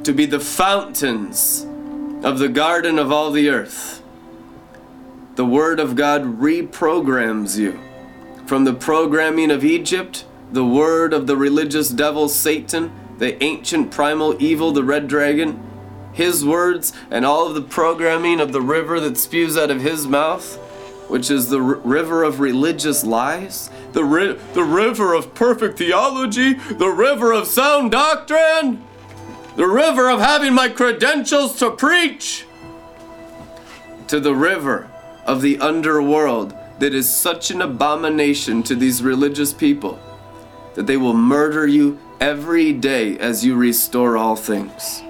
to 0.04 0.12
be 0.12 0.26
the 0.26 0.40
fountains 0.40 1.66
of 2.22 2.38
the 2.38 2.48
garden 2.48 2.98
of 2.98 3.10
all 3.10 3.30
the 3.30 3.48
earth 3.48 4.00
the 5.40 5.46
Word 5.46 5.80
of 5.80 5.96
God 5.96 6.38
reprograms 6.38 7.56
you. 7.56 7.80
From 8.46 8.64
the 8.64 8.74
programming 8.74 9.50
of 9.50 9.64
Egypt, 9.64 10.26
the 10.52 10.66
word 10.66 11.14
of 11.14 11.26
the 11.26 11.36
religious 11.36 11.88
devil 11.88 12.28
Satan, 12.28 12.92
the 13.16 13.42
ancient 13.42 13.90
primal 13.90 14.36
evil, 14.42 14.72
the 14.72 14.84
red 14.84 15.08
dragon, 15.08 15.69
his 16.12 16.44
words, 16.44 16.92
and 17.10 17.24
all 17.24 17.46
of 17.48 17.54
the 17.54 17.62
programming 17.62 18.40
of 18.40 18.52
the 18.52 18.60
river 18.60 19.00
that 19.00 19.16
spews 19.16 19.56
out 19.56 19.70
of 19.70 19.80
his 19.80 20.06
mouth, 20.06 20.56
which 21.08 21.30
is 21.30 21.48
the 21.48 21.60
r- 21.60 21.74
river 21.76 22.22
of 22.22 22.40
religious 22.40 23.04
lies, 23.04 23.70
the, 23.92 24.04
ri- 24.04 24.38
the 24.54 24.64
river 24.64 25.14
of 25.14 25.34
perfect 25.34 25.78
theology, 25.78 26.54
the 26.54 26.88
river 26.88 27.32
of 27.32 27.46
sound 27.46 27.90
doctrine, 27.90 28.82
the 29.56 29.66
river 29.66 30.08
of 30.08 30.20
having 30.20 30.54
my 30.54 30.68
credentials 30.68 31.58
to 31.58 31.70
preach, 31.70 32.46
to 34.06 34.20
the 34.20 34.34
river 34.34 34.90
of 35.24 35.42
the 35.42 35.58
underworld 35.58 36.54
that 36.80 36.94
is 36.94 37.08
such 37.08 37.50
an 37.50 37.60
abomination 37.60 38.62
to 38.62 38.74
these 38.74 39.02
religious 39.02 39.52
people 39.52 39.98
that 40.74 40.86
they 40.86 40.96
will 40.96 41.14
murder 41.14 41.66
you 41.66 41.98
every 42.20 42.72
day 42.72 43.18
as 43.18 43.44
you 43.44 43.54
restore 43.54 44.16
all 44.16 44.36
things. 44.36 45.02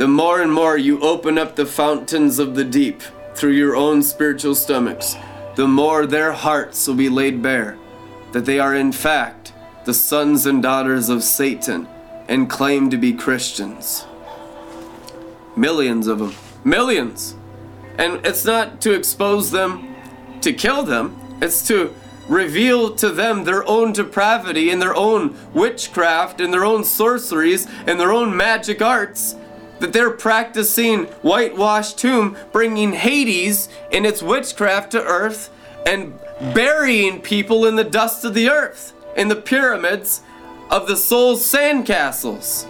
The 0.00 0.08
more 0.08 0.40
and 0.40 0.50
more 0.50 0.78
you 0.78 0.98
open 1.02 1.36
up 1.36 1.56
the 1.56 1.66
fountains 1.66 2.38
of 2.38 2.54
the 2.54 2.64
deep 2.64 3.02
through 3.34 3.50
your 3.50 3.76
own 3.76 4.02
spiritual 4.02 4.54
stomachs, 4.54 5.14
the 5.56 5.68
more 5.68 6.06
their 6.06 6.32
hearts 6.32 6.88
will 6.88 6.94
be 6.94 7.10
laid 7.10 7.42
bare 7.42 7.76
that 8.32 8.46
they 8.46 8.58
are 8.58 8.74
in 8.74 8.92
fact 8.92 9.52
the 9.84 9.92
sons 9.92 10.46
and 10.46 10.62
daughters 10.62 11.10
of 11.10 11.22
Satan 11.22 11.86
and 12.28 12.48
claim 12.48 12.88
to 12.88 12.96
be 12.96 13.12
Christians. 13.12 14.06
Millions 15.54 16.06
of 16.06 16.18
them. 16.18 16.34
Millions. 16.64 17.36
And 17.98 18.24
it's 18.24 18.46
not 18.46 18.80
to 18.80 18.94
expose 18.94 19.50
them 19.50 19.94
to 20.40 20.54
kill 20.54 20.82
them, 20.82 21.14
it's 21.42 21.68
to 21.68 21.94
reveal 22.26 22.94
to 22.94 23.10
them 23.10 23.44
their 23.44 23.68
own 23.68 23.92
depravity 23.92 24.70
and 24.70 24.80
their 24.80 24.96
own 24.96 25.36
witchcraft 25.52 26.40
and 26.40 26.54
their 26.54 26.64
own 26.64 26.84
sorceries 26.84 27.66
and 27.86 28.00
their 28.00 28.12
own 28.12 28.34
magic 28.34 28.80
arts. 28.80 29.36
That 29.80 29.92
they're 29.92 30.10
practicing 30.10 31.06
whitewashed 31.22 31.98
tomb, 31.98 32.36
bringing 32.52 32.92
Hades 32.92 33.68
and 33.92 34.06
its 34.06 34.22
witchcraft 34.22 34.92
to 34.92 35.02
earth 35.02 35.50
and 35.86 36.18
burying 36.54 37.20
people 37.20 37.66
in 37.66 37.76
the 37.76 37.84
dust 37.84 38.24
of 38.24 38.34
the 38.34 38.48
earth, 38.48 38.92
in 39.16 39.28
the 39.28 39.36
pyramids 39.36 40.22
of 40.70 40.86
the 40.86 40.96
soul's 40.96 41.42
sandcastles. 41.50 42.66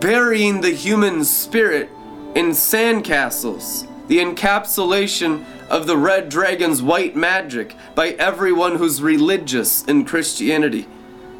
Burying 0.00 0.60
the 0.60 0.70
human 0.70 1.24
spirit 1.24 1.90
in 2.34 2.50
sandcastles, 2.50 3.88
the 4.08 4.18
encapsulation 4.18 5.44
of 5.68 5.86
the 5.86 5.96
red 5.96 6.28
dragon's 6.28 6.82
white 6.82 7.16
magic 7.16 7.74
by 7.94 8.10
everyone 8.10 8.76
who's 8.76 9.02
religious 9.02 9.84
in 9.84 10.04
Christianity. 10.04 10.86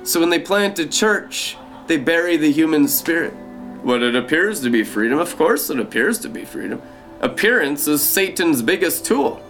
So 0.04 0.20
when 0.20 0.30
they 0.30 0.38
plant 0.38 0.78
a 0.78 0.86
church, 0.86 1.56
they 1.86 1.96
bury 1.96 2.36
the 2.36 2.50
human 2.50 2.88
spirit. 2.88 3.34
What 3.82 4.02
it 4.02 4.14
appears 4.14 4.60
to 4.60 4.70
be 4.70 4.84
freedom, 4.84 5.18
of 5.18 5.36
course 5.36 5.68
it 5.68 5.80
appears 5.80 6.18
to 6.20 6.28
be 6.28 6.44
freedom. 6.44 6.80
Appearance 7.20 7.88
is 7.88 8.00
Satan's 8.00 8.62
biggest 8.62 9.04
tool. 9.04 9.42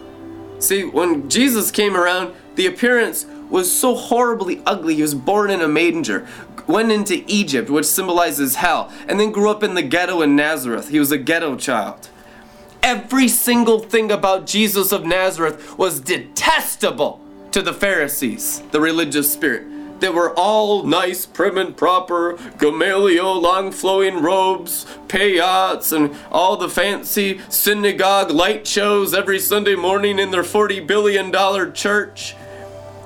See, 0.58 0.84
when 0.84 1.28
Jesus 1.28 1.70
came 1.70 1.96
around, 1.96 2.34
the 2.54 2.66
appearance 2.66 3.26
was 3.50 3.70
so 3.70 3.94
horribly 3.94 4.62
ugly. 4.64 4.94
He 4.94 5.02
was 5.02 5.14
born 5.14 5.50
in 5.50 5.60
a 5.60 5.68
manger, 5.68 6.26
went 6.66 6.90
into 6.90 7.22
Egypt, 7.26 7.68
which 7.68 7.84
symbolizes 7.84 8.56
hell, 8.56 8.90
and 9.06 9.20
then 9.20 9.32
grew 9.32 9.50
up 9.50 9.62
in 9.62 9.74
the 9.74 9.82
ghetto 9.82 10.22
in 10.22 10.34
Nazareth. 10.34 10.88
He 10.88 10.98
was 10.98 11.12
a 11.12 11.18
ghetto 11.18 11.56
child. 11.56 12.08
Every 12.82 13.28
single 13.28 13.80
thing 13.80 14.10
about 14.10 14.46
Jesus 14.46 14.92
of 14.92 15.04
Nazareth 15.04 15.76
was 15.76 16.00
detestable 16.00 17.20
to 17.50 17.60
the 17.60 17.74
Pharisees, 17.74 18.62
the 18.70 18.80
religious 18.80 19.30
spirit. 19.30 19.66
They 20.02 20.08
were 20.08 20.34
all 20.36 20.82
nice, 20.82 21.26
prim 21.26 21.56
and 21.56 21.76
proper, 21.76 22.36
Gamaliel, 22.58 23.40
long 23.40 23.70
flowing 23.70 24.20
robes, 24.20 24.84
payots, 25.06 25.92
and 25.96 26.16
all 26.32 26.56
the 26.56 26.68
fancy 26.68 27.40
synagogue 27.48 28.32
light 28.32 28.66
shows 28.66 29.14
every 29.14 29.38
Sunday 29.38 29.76
morning 29.76 30.18
in 30.18 30.32
their 30.32 30.42
$40 30.42 30.84
billion 30.88 31.72
church. 31.72 32.34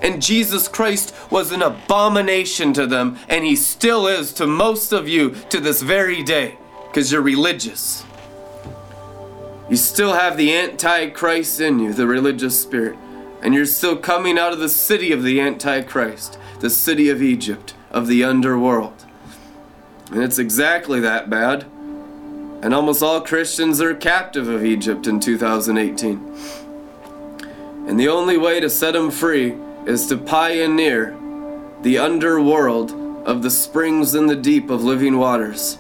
And 0.01 0.23
Jesus 0.23 0.69
Christ 0.69 1.15
was 1.31 1.53
an 1.53 1.61
abomination 1.61 2.73
to 2.73 2.87
them, 2.87 3.19
and 3.29 3.45
he 3.45 3.57
still 3.57 4.07
is 4.07 4.33
to 4.33 4.47
most 4.47 4.93
of 4.93 5.07
you 5.07 5.35
to 5.51 5.61
this 5.61 5.83
very 5.83 6.23
day, 6.23 6.57
because 6.87 7.13
you're 7.13 7.21
religious. 7.21 8.07
You 9.69 9.77
still 9.77 10.15
have 10.15 10.39
the 10.39 10.57
Antichrist 10.57 11.61
in 11.61 11.79
you, 11.79 11.93
the 11.93 12.07
religious 12.07 12.59
spirit, 12.59 12.97
and 13.43 13.53
you're 13.53 13.67
still 13.67 13.99
coming 13.99 14.39
out 14.39 14.55
of 14.55 14.61
the 14.61 14.71
city 14.71 15.13
of 15.13 15.23
the 15.23 15.43
Antichrist, 15.43 16.39
the 16.61 16.71
city 16.71 17.09
of 17.09 17.23
Egypt, 17.23 17.75
of 17.91 18.07
the 18.07 18.25
underworld. 18.25 19.05
And 20.11 20.23
it's 20.23 20.39
exactly 20.39 21.01
that 21.01 21.29
bad. 21.29 21.65
And 22.63 22.73
almost 22.73 23.03
all 23.03 23.21
Christians 23.21 23.81
are 23.81 23.95
captive 23.95 24.49
of 24.49 24.65
Egypt 24.65 25.07
in 25.07 25.21
2018. 25.21 26.35
And 27.87 28.01
the 28.01 28.09
only 28.09 28.37
way 28.37 28.61
to 28.61 28.71
set 28.71 28.93
them 28.93 29.11
free 29.11 29.55
is 29.87 30.07
to 30.07 30.17
pioneer 30.17 31.17
the 31.83 31.99
underworld 31.99 32.93
of 33.27 33.43
the 33.43 33.51
springs 33.51 34.15
in 34.15 34.27
the 34.27 34.37
deep 34.37 34.71
of 34.71 34.83
living 34.83 35.19
waters. 35.19 35.79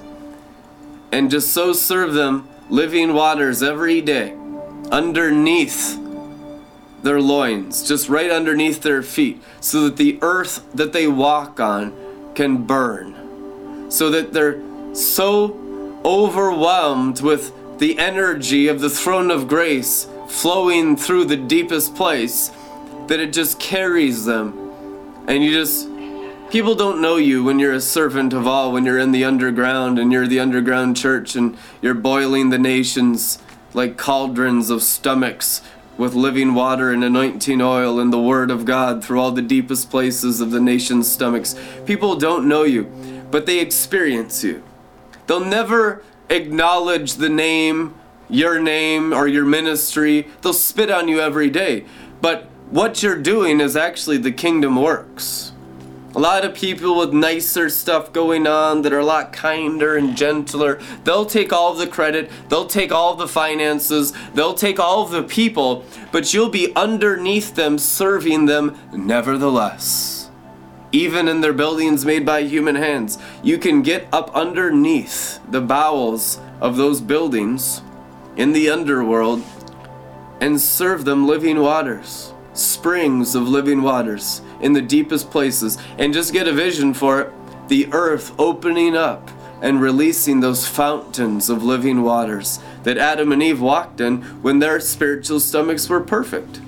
And 1.10 1.30
just 1.30 1.52
so 1.52 1.72
serve 1.72 2.14
them 2.14 2.48
living 2.68 3.14
waters 3.14 3.62
every 3.62 4.00
day 4.00 4.34
underneath 4.90 5.98
their 7.06 7.20
loins, 7.20 7.86
just 7.86 8.08
right 8.08 8.30
underneath 8.30 8.82
their 8.82 9.02
feet, 9.02 9.40
so 9.60 9.84
that 9.84 9.96
the 9.96 10.18
earth 10.20 10.66
that 10.74 10.92
they 10.92 11.06
walk 11.06 11.60
on 11.60 11.92
can 12.34 12.64
burn. 12.64 13.90
So 13.90 14.10
that 14.10 14.32
they're 14.32 14.60
so 14.94 16.00
overwhelmed 16.04 17.20
with 17.20 17.52
the 17.78 17.98
energy 17.98 18.68
of 18.68 18.80
the 18.80 18.90
throne 18.90 19.30
of 19.30 19.46
grace 19.46 20.08
flowing 20.28 20.96
through 20.96 21.26
the 21.26 21.36
deepest 21.36 21.94
place 21.94 22.50
that 23.06 23.20
it 23.20 23.32
just 23.32 23.60
carries 23.60 24.24
them. 24.24 25.24
And 25.28 25.44
you 25.44 25.52
just 25.52 25.88
people 26.50 26.74
don't 26.74 27.00
know 27.00 27.16
you 27.16 27.44
when 27.44 27.58
you're 27.60 27.74
a 27.74 27.80
servant 27.80 28.32
of 28.32 28.46
all, 28.46 28.72
when 28.72 28.84
you're 28.84 28.98
in 28.98 29.12
the 29.12 29.24
underground 29.24 29.98
and 29.98 30.12
you're 30.12 30.26
the 30.26 30.40
underground 30.40 30.96
church 30.96 31.36
and 31.36 31.56
you're 31.80 31.94
boiling 31.94 32.50
the 32.50 32.58
nations 32.58 33.38
like 33.74 33.96
cauldrons 33.96 34.70
of 34.70 34.82
stomachs 34.82 35.60
with 35.98 36.14
living 36.14 36.54
water 36.54 36.90
and 36.90 37.02
anointing 37.02 37.60
oil 37.60 37.98
and 37.98 38.12
the 38.12 38.20
word 38.20 38.50
of 38.50 38.64
God 38.64 39.02
through 39.04 39.20
all 39.20 39.30
the 39.30 39.42
deepest 39.42 39.90
places 39.90 40.40
of 40.40 40.50
the 40.50 40.60
nation's 40.60 41.10
stomachs. 41.10 41.54
People 41.84 42.16
don't 42.16 42.48
know 42.48 42.64
you, 42.64 42.84
but 43.30 43.46
they 43.46 43.60
experience 43.60 44.44
you. 44.44 44.62
They'll 45.26 45.44
never 45.44 46.02
acknowledge 46.28 47.14
the 47.14 47.28
name, 47.28 47.94
your 48.28 48.60
name, 48.60 49.12
or 49.12 49.26
your 49.26 49.44
ministry. 49.44 50.28
They'll 50.42 50.52
spit 50.52 50.90
on 50.90 51.08
you 51.08 51.20
every 51.20 51.50
day. 51.50 51.84
But 52.20 52.44
what 52.70 53.02
you're 53.02 53.20
doing 53.20 53.60
is 53.60 53.76
actually 53.76 54.18
the 54.18 54.32
kingdom 54.32 54.76
works. 54.76 55.52
A 56.16 56.18
lot 56.18 56.46
of 56.46 56.54
people 56.54 56.96
with 56.96 57.12
nicer 57.12 57.68
stuff 57.68 58.10
going 58.10 58.46
on 58.46 58.80
that 58.82 58.92
are 58.94 59.00
a 59.00 59.04
lot 59.04 59.34
kinder 59.34 59.98
and 59.98 60.16
gentler, 60.16 60.80
they'll 61.04 61.26
take 61.26 61.52
all 61.52 61.72
of 61.72 61.78
the 61.78 61.86
credit, 61.86 62.30
they'll 62.48 62.66
take 62.66 62.90
all 62.90 63.12
of 63.12 63.18
the 63.18 63.28
finances, 63.28 64.14
they'll 64.32 64.54
take 64.54 64.80
all 64.80 65.02
of 65.02 65.10
the 65.10 65.22
people, 65.22 65.84
but 66.12 66.32
you'll 66.32 66.48
be 66.48 66.74
underneath 66.74 67.54
them 67.54 67.76
serving 67.76 68.46
them 68.46 68.78
nevertheless. 68.94 70.30
Even 70.90 71.28
in 71.28 71.42
their 71.42 71.52
buildings 71.52 72.06
made 72.06 72.24
by 72.24 72.40
human 72.40 72.76
hands, 72.76 73.18
you 73.42 73.58
can 73.58 73.82
get 73.82 74.08
up 74.10 74.34
underneath 74.34 75.38
the 75.50 75.60
bowels 75.60 76.40
of 76.62 76.78
those 76.78 77.02
buildings 77.02 77.82
in 78.38 78.54
the 78.54 78.70
underworld 78.70 79.42
and 80.40 80.58
serve 80.58 81.04
them 81.04 81.26
living 81.26 81.60
waters, 81.60 82.32
springs 82.54 83.34
of 83.34 83.46
living 83.46 83.82
waters 83.82 84.40
in 84.60 84.72
the 84.72 84.82
deepest 84.82 85.30
places 85.30 85.78
and 85.98 86.14
just 86.14 86.32
get 86.32 86.48
a 86.48 86.52
vision 86.52 86.94
for 86.94 87.20
it 87.20 87.32
the 87.68 87.88
earth 87.92 88.32
opening 88.38 88.96
up 88.96 89.30
and 89.60 89.80
releasing 89.80 90.40
those 90.40 90.66
fountains 90.66 91.48
of 91.48 91.64
living 91.64 92.02
waters 92.02 92.60
that 92.84 92.98
Adam 92.98 93.32
and 93.32 93.42
Eve 93.42 93.60
walked 93.60 94.00
in 94.00 94.22
when 94.42 94.58
their 94.58 94.78
spiritual 94.80 95.40
stomachs 95.40 95.88
were 95.88 96.00
perfect. 96.00 96.60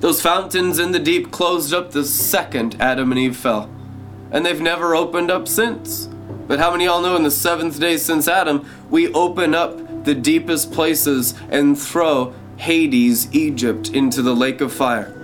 Those 0.00 0.20
fountains 0.20 0.78
in 0.78 0.90
the 0.90 0.98
deep 0.98 1.30
closed 1.30 1.72
up 1.72 1.92
the 1.92 2.04
second 2.04 2.76
Adam 2.80 3.12
and 3.12 3.20
Eve 3.20 3.36
fell, 3.36 3.70
and 4.32 4.44
they've 4.44 4.60
never 4.60 4.96
opened 4.96 5.30
up 5.30 5.46
since. 5.46 6.08
But 6.48 6.58
how 6.58 6.72
many 6.72 6.84
y'all 6.84 7.00
know 7.00 7.16
in 7.16 7.22
the 7.22 7.30
seventh 7.30 7.78
day 7.78 7.96
since 7.96 8.26
Adam, 8.26 8.66
we 8.90 9.12
open 9.12 9.54
up 9.54 10.04
the 10.04 10.14
deepest 10.14 10.72
places 10.72 11.34
and 11.50 11.80
throw 11.80 12.34
Hades, 12.56 13.32
Egypt, 13.32 13.90
into 13.90 14.22
the 14.22 14.34
lake 14.34 14.60
of 14.60 14.72
fire? 14.72 15.21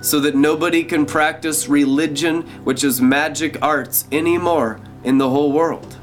So 0.00 0.20
that 0.20 0.34
nobody 0.34 0.84
can 0.84 1.06
practice 1.06 1.68
religion, 1.68 2.42
which 2.64 2.84
is 2.84 3.00
magic 3.00 3.60
arts, 3.62 4.06
anymore 4.12 4.80
in 5.04 5.18
the 5.18 5.30
whole 5.30 5.52
world. 5.52 5.96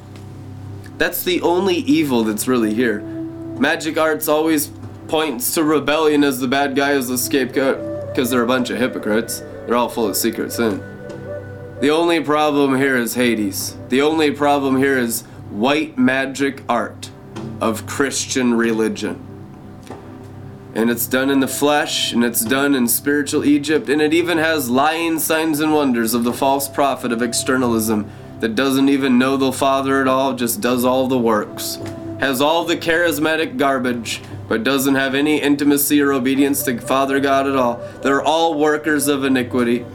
That's 0.97 1.23
the 1.23 1.41
only 1.41 1.75
evil 1.75 2.23
that's 2.23 2.47
really 2.47 2.73
here. 2.73 3.01
Magic 3.01 3.97
arts 3.97 4.27
always 4.27 4.71
points 5.07 5.53
to 5.53 5.63
rebellion 5.63 6.23
as 6.23 6.39
the 6.39 6.47
bad 6.47 6.75
guy 6.75 6.91
as 6.91 7.07
the 7.07 7.17
scapegoat 7.17 8.07
because 8.07 8.29
they're 8.29 8.43
a 8.43 8.47
bunch 8.47 8.69
of 8.69 8.77
hypocrites. 8.77 9.39
They're 9.65 9.75
all 9.75 9.89
full 9.89 10.07
of 10.07 10.15
secret 10.15 10.51
sin. 10.51 10.79
Eh? 10.79 11.79
The 11.81 11.89
only 11.89 12.21
problem 12.21 12.77
here 12.77 12.95
is 12.95 13.15
Hades. 13.15 13.75
The 13.89 14.01
only 14.01 14.31
problem 14.31 14.77
here 14.77 14.97
is 14.97 15.23
white 15.49 15.97
magic 15.97 16.63
art 16.69 17.11
of 17.59 17.85
Christian 17.85 18.53
religion 18.53 19.34
and 20.75 20.89
it's 20.89 21.07
done 21.07 21.29
in 21.29 21.39
the 21.39 21.47
flesh, 21.47 22.11
and 22.11 22.23
it's 22.23 22.43
done 22.43 22.75
in 22.75 22.87
spiritual 22.87 23.45
Egypt, 23.45 23.89
and 23.89 24.01
it 24.01 24.13
even 24.13 24.37
has 24.37 24.69
lying 24.69 25.17
signs 25.19 25.61
and 25.61 25.73
wonders 25.73 26.13
of 26.13 26.25
the 26.25 26.33
false 26.33 26.67
prophet 26.67 27.11
of 27.11 27.21
externalism 27.21 28.11
that 28.41 28.55
doesn't 28.55 28.89
even 28.89 29.17
know 29.17 29.37
the 29.37 29.53
Father 29.53 30.01
at 30.01 30.07
all, 30.07 30.33
just 30.33 30.59
does 30.59 30.83
all 30.83 31.07
the 31.07 31.17
works. 31.17 31.79
Has 32.19 32.41
all 32.41 32.65
the 32.65 32.75
charismatic 32.75 33.57
garbage, 33.57 34.21
but 34.49 34.63
doesn't 34.63 34.95
have 34.95 35.15
any 35.15 35.41
intimacy 35.41 36.01
or 36.01 36.11
obedience 36.11 36.63
to 36.63 36.77
Father 36.79 37.19
God 37.19 37.47
at 37.47 37.55
all. 37.55 37.77
They're 38.01 38.21
all 38.21 38.59
workers 38.59 39.07
of 39.07 39.23
iniquity. 39.23 39.85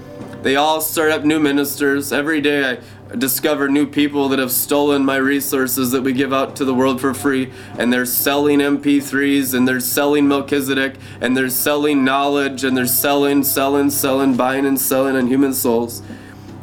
They 0.42 0.56
all 0.56 0.80
start 0.80 1.12
up 1.12 1.24
new 1.24 1.38
ministers. 1.38 2.12
Every 2.12 2.40
day 2.40 2.70
I 2.70 2.78
discover 3.18 3.68
new 3.68 3.86
people 3.86 4.28
that 4.28 4.38
have 4.38 4.52
stolen 4.52 5.04
my 5.04 5.16
resources 5.16 5.90
that 5.90 6.02
we 6.02 6.12
give 6.12 6.32
out 6.32 6.56
to 6.56 6.64
the 6.64 6.74
world 6.74 7.00
for 7.00 7.14
free. 7.14 7.52
And 7.78 7.92
they're 7.92 8.06
selling 8.06 8.60
MP3s 8.60 9.54
and 9.54 9.66
they're 9.66 9.80
selling 9.80 10.28
Melchizedek 10.28 10.96
and 11.20 11.36
they're 11.36 11.50
selling 11.50 12.04
knowledge 12.04 12.64
and 12.64 12.76
they're 12.76 12.86
selling, 12.86 13.42
selling, 13.42 13.90
selling, 13.90 14.36
buying 14.36 14.66
and 14.66 14.80
selling 14.80 15.16
on 15.16 15.26
human 15.26 15.52
souls. 15.52 16.02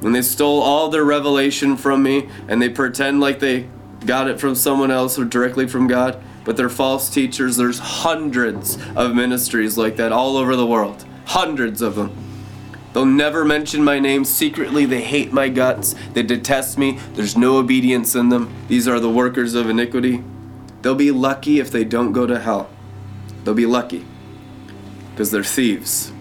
And 0.02 0.14
they 0.14 0.22
stole 0.22 0.62
all 0.62 0.90
their 0.90 1.06
revelation 1.06 1.76
from 1.76 2.04
me 2.04 2.30
and 2.48 2.62
they 2.62 2.70
pretend 2.70 3.20
like 3.20 3.40
they 3.40 3.68
got 4.06 4.30
it 4.30 4.40
from 4.40 4.56
someone 4.56 4.92
else 4.92 5.18
or 5.18 5.26
directly 5.26 5.68
from 5.68 5.88
God. 5.88 6.22
But 6.46 6.56
they're 6.56 6.70
false 6.70 7.10
teachers. 7.10 7.58
There's 7.58 7.80
hundreds 7.80 8.78
of 8.96 9.14
ministries 9.14 9.78
like 9.78 9.98
that 9.98 10.14
all 10.14 10.38
over 10.38 10.56
the 10.56 10.68
world. 10.68 11.06
Hundreds 11.26 11.82
of 11.82 11.96
them. 11.96 12.27
They'll 12.94 13.06
never 13.06 13.46
mention 13.46 13.84
my 13.84 14.00
name. 14.00 14.26
Secretly, 14.26 14.86
they 14.86 15.02
hate 15.02 15.32
my 15.32 15.50
guts. 15.50 15.96
They 16.14 16.24
detest 16.24 16.78
me. 16.78 17.00
There's 17.14 17.38
no 17.38 17.58
obedience 17.58 18.16
in 18.16 18.30
them. 18.30 18.54
These 18.68 18.88
are 18.88 19.00
the 19.00 19.10
workers 19.10 19.54
of 19.54 19.70
iniquity. 19.70 20.24
They'll 20.82 20.96
be 20.96 21.12
lucky 21.12 21.60
if 21.60 21.72
they 21.72 21.84
don't 21.84 22.12
go 22.12 22.26
to 22.26 22.40
hell. 22.40 22.70
They'll 23.44 23.54
be 23.54 23.66
lucky 23.66 24.06
because 25.12 25.32
they're 25.32 25.44
thieves. 25.44 26.12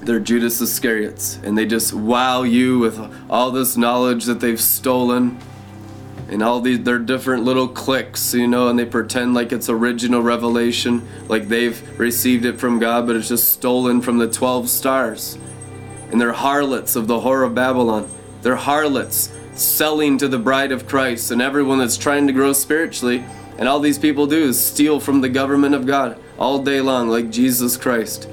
They're 0.00 0.20
Judas 0.20 0.60
Iscariots, 0.60 1.42
and 1.42 1.58
they 1.58 1.66
just 1.66 1.92
wow 1.92 2.42
you 2.42 2.78
with 2.78 2.98
all 3.28 3.50
this 3.50 3.76
knowledge 3.76 4.24
that 4.24 4.40
they've 4.40 4.60
stolen 4.60 5.38
and 6.28 6.42
all 6.42 6.60
these 6.60 6.82
their 6.82 6.98
different 6.98 7.44
little 7.44 7.68
cliques, 7.68 8.34
you 8.34 8.46
know, 8.46 8.68
and 8.68 8.78
they 8.78 8.84
pretend 8.84 9.34
like 9.34 9.52
it's 9.52 9.68
original 9.68 10.22
revelation, 10.22 11.06
like 11.28 11.48
they've 11.48 11.98
received 11.98 12.44
it 12.44 12.58
from 12.58 12.78
God, 12.78 13.06
but 13.06 13.16
it's 13.16 13.28
just 13.28 13.52
stolen 13.52 14.00
from 14.00 14.18
the 14.18 14.28
12 14.30 14.68
stars. 14.68 15.38
And 16.10 16.20
they're 16.20 16.32
harlots 16.32 16.96
of 16.96 17.06
the 17.06 17.20
whore 17.20 17.46
of 17.46 17.54
Babylon. 17.54 18.08
They're 18.42 18.56
harlots 18.56 19.32
selling 19.54 20.18
to 20.18 20.28
the 20.28 20.38
bride 20.38 20.72
of 20.72 20.86
Christ 20.86 21.30
and 21.30 21.42
everyone 21.42 21.78
that's 21.78 21.96
trying 21.96 22.26
to 22.26 22.32
grow 22.32 22.52
spiritually. 22.52 23.24
And 23.58 23.68
all 23.68 23.80
these 23.80 23.98
people 23.98 24.26
do 24.26 24.44
is 24.44 24.62
steal 24.62 25.00
from 25.00 25.20
the 25.20 25.28
government 25.28 25.74
of 25.74 25.86
God 25.86 26.20
all 26.38 26.62
day 26.62 26.80
long, 26.80 27.08
like 27.08 27.30
Jesus 27.30 27.76
Christ. 27.76 28.28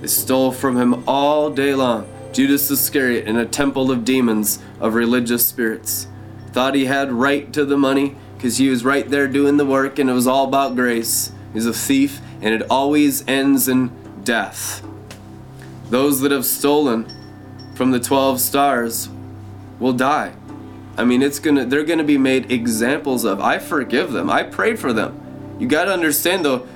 They 0.00 0.06
stole 0.06 0.52
from 0.52 0.76
him 0.76 1.04
all 1.06 1.50
day 1.50 1.74
long. 1.74 2.08
Judas 2.32 2.70
Iscariot 2.70 3.26
in 3.26 3.36
a 3.36 3.44
temple 3.44 3.90
of 3.90 4.04
demons, 4.04 4.58
of 4.80 4.94
religious 4.94 5.46
spirits 5.46 6.08
thought 6.52 6.74
he 6.74 6.84
had 6.84 7.10
right 7.10 7.52
to 7.52 7.64
the 7.64 7.76
money 7.76 8.14
because 8.36 8.58
he 8.58 8.68
was 8.68 8.84
right 8.84 9.08
there 9.08 9.26
doing 9.26 9.56
the 9.56 9.64
work 9.64 9.98
and 9.98 10.10
it 10.10 10.12
was 10.12 10.26
all 10.26 10.46
about 10.46 10.74
grace. 10.74 11.32
He's 11.52 11.66
a 11.66 11.72
thief 11.72 12.20
and 12.40 12.54
it 12.54 12.62
always 12.70 13.26
ends 13.26 13.68
in 13.68 13.90
death. 14.24 14.82
Those 15.92 16.22
that 16.22 16.32
have 16.32 16.46
stolen 16.46 17.06
from 17.74 17.90
the 17.90 18.00
12 18.00 18.40
stars 18.40 19.10
will 19.78 19.92
die. 19.92 20.32
I 20.96 21.04
mean, 21.04 21.20
it's 21.20 21.38
to 21.38 21.66
they're 21.66 21.84
to 21.98 22.02
be 22.02 22.16
made 22.16 22.50
examples 22.50 23.26
of. 23.26 23.40
I 23.40 23.58
forgive 23.58 24.10
them. 24.10 24.30
I 24.30 24.42
prayed 24.42 24.78
for 24.78 24.94
them. 24.94 25.20
You 25.58 25.66
got 25.68 25.84
to 25.84 25.92
understand 25.92 26.46
though, 26.46 26.66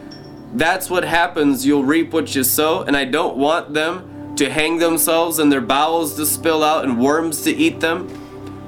that's 0.53 0.91
what 0.91 1.03
happens. 1.03 1.65
You'll 1.65 1.83
reap 1.83 2.13
what 2.13 2.35
you 2.35 2.45
sow, 2.45 2.83
and 2.83 2.95
I 2.95 3.07
don't 3.07 3.39
want 3.39 3.73
them 3.73 4.35
to 4.37 4.51
hang 4.51 4.77
themselves 4.77 5.39
and 5.39 5.51
their 5.51 5.63
bowels 5.63 6.15
to 6.17 6.27
spill 6.27 6.63
out 6.63 6.85
and 6.85 7.01
worms 7.01 7.41
to 7.45 7.51
eat 7.51 7.81
them. 7.81 8.09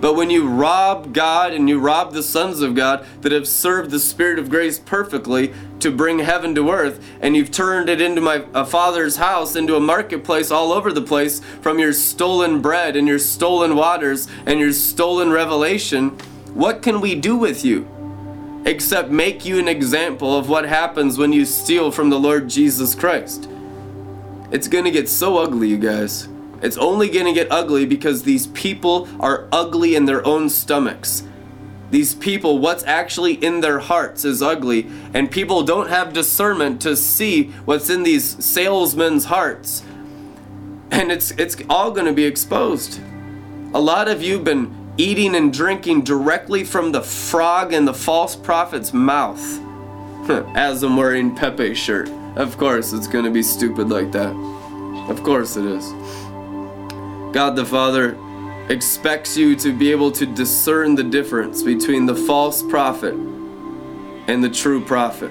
But 0.00 0.14
when 0.14 0.30
you 0.30 0.48
rob 0.48 1.12
God 1.12 1.52
and 1.52 1.68
you 1.68 1.80
rob 1.80 2.12
the 2.12 2.22
sons 2.22 2.60
of 2.60 2.76
God 2.76 3.04
that 3.22 3.32
have 3.32 3.48
served 3.48 3.90
the 3.90 3.98
Spirit 3.98 4.38
of 4.38 4.48
grace 4.48 4.78
perfectly 4.78 5.52
to 5.80 5.90
bring 5.90 6.20
heaven 6.20 6.54
to 6.54 6.70
earth, 6.70 7.04
and 7.20 7.34
you've 7.34 7.50
turned 7.50 7.88
it 7.88 8.00
into 8.00 8.20
my 8.20 8.44
a 8.54 8.64
father's 8.64 9.16
house, 9.16 9.56
into 9.56 9.74
a 9.74 9.80
marketplace 9.80 10.50
all 10.50 10.72
over 10.72 10.92
the 10.92 11.02
place 11.02 11.40
from 11.60 11.78
your 11.80 11.92
stolen 11.92 12.62
bread 12.62 12.94
and 12.94 13.08
your 13.08 13.18
stolen 13.18 13.74
waters 13.74 14.28
and 14.46 14.60
your 14.60 14.72
stolen 14.72 15.30
revelation, 15.30 16.10
what 16.54 16.80
can 16.80 17.00
we 17.00 17.14
do 17.16 17.36
with 17.36 17.64
you? 17.64 17.86
Except 18.64 19.10
make 19.10 19.44
you 19.44 19.58
an 19.58 19.68
example 19.68 20.36
of 20.36 20.48
what 20.48 20.64
happens 20.64 21.18
when 21.18 21.32
you 21.32 21.44
steal 21.44 21.90
from 21.90 22.10
the 22.10 22.20
Lord 22.20 22.48
Jesus 22.48 22.94
Christ. 22.94 23.48
It's 24.52 24.68
gonna 24.68 24.90
get 24.90 25.08
so 25.08 25.38
ugly, 25.38 25.68
you 25.68 25.78
guys. 25.78 26.28
It's 26.60 26.76
only 26.76 27.08
going 27.08 27.26
to 27.26 27.32
get 27.32 27.48
ugly 27.50 27.86
because 27.86 28.22
these 28.22 28.48
people 28.48 29.08
are 29.20 29.46
ugly 29.52 29.94
in 29.94 30.06
their 30.06 30.26
own 30.26 30.48
stomachs. 30.48 31.22
These 31.90 32.14
people, 32.16 32.58
what's 32.58 32.84
actually 32.84 33.34
in 33.34 33.60
their 33.60 33.78
hearts 33.78 34.24
is 34.24 34.42
ugly, 34.42 34.86
and 35.14 35.30
people 35.30 35.62
don't 35.62 35.88
have 35.88 36.12
discernment 36.12 36.82
to 36.82 36.96
see 36.96 37.44
what's 37.64 37.88
in 37.88 38.02
these 38.02 38.44
salesmen's 38.44 39.26
hearts. 39.26 39.82
And 40.90 41.10
it's 41.10 41.30
it's 41.32 41.56
all 41.70 41.90
going 41.90 42.06
to 42.06 42.12
be 42.12 42.24
exposed. 42.24 43.00
A 43.72 43.80
lot 43.80 44.08
of 44.08 44.22
you've 44.22 44.44
been 44.44 44.74
eating 44.98 45.34
and 45.36 45.52
drinking 45.52 46.02
directly 46.02 46.64
from 46.64 46.92
the 46.92 47.02
frog 47.02 47.72
and 47.72 47.86
the 47.86 47.94
false 47.94 48.34
prophet's 48.34 48.92
mouth. 48.92 49.40
As 50.54 50.82
I'm 50.82 50.96
wearing 50.96 51.34
Pepe 51.34 51.74
shirt. 51.74 52.10
Of 52.36 52.58
course, 52.58 52.92
it's 52.92 53.06
going 53.06 53.24
to 53.24 53.30
be 53.30 53.42
stupid 53.42 53.88
like 53.88 54.12
that. 54.12 54.34
Of 55.08 55.22
course 55.22 55.56
it 55.56 55.64
is. 55.64 55.90
God 57.32 57.56
the 57.56 57.64
Father 57.66 58.18
expects 58.70 59.36
you 59.36 59.54
to 59.56 59.76
be 59.76 59.90
able 59.90 60.10
to 60.12 60.24
discern 60.24 60.94
the 60.94 61.04
difference 61.04 61.62
between 61.62 62.06
the 62.06 62.14
false 62.14 62.62
prophet 62.62 63.14
and 63.14 64.42
the 64.42 64.48
true 64.48 64.82
prophet. 64.82 65.30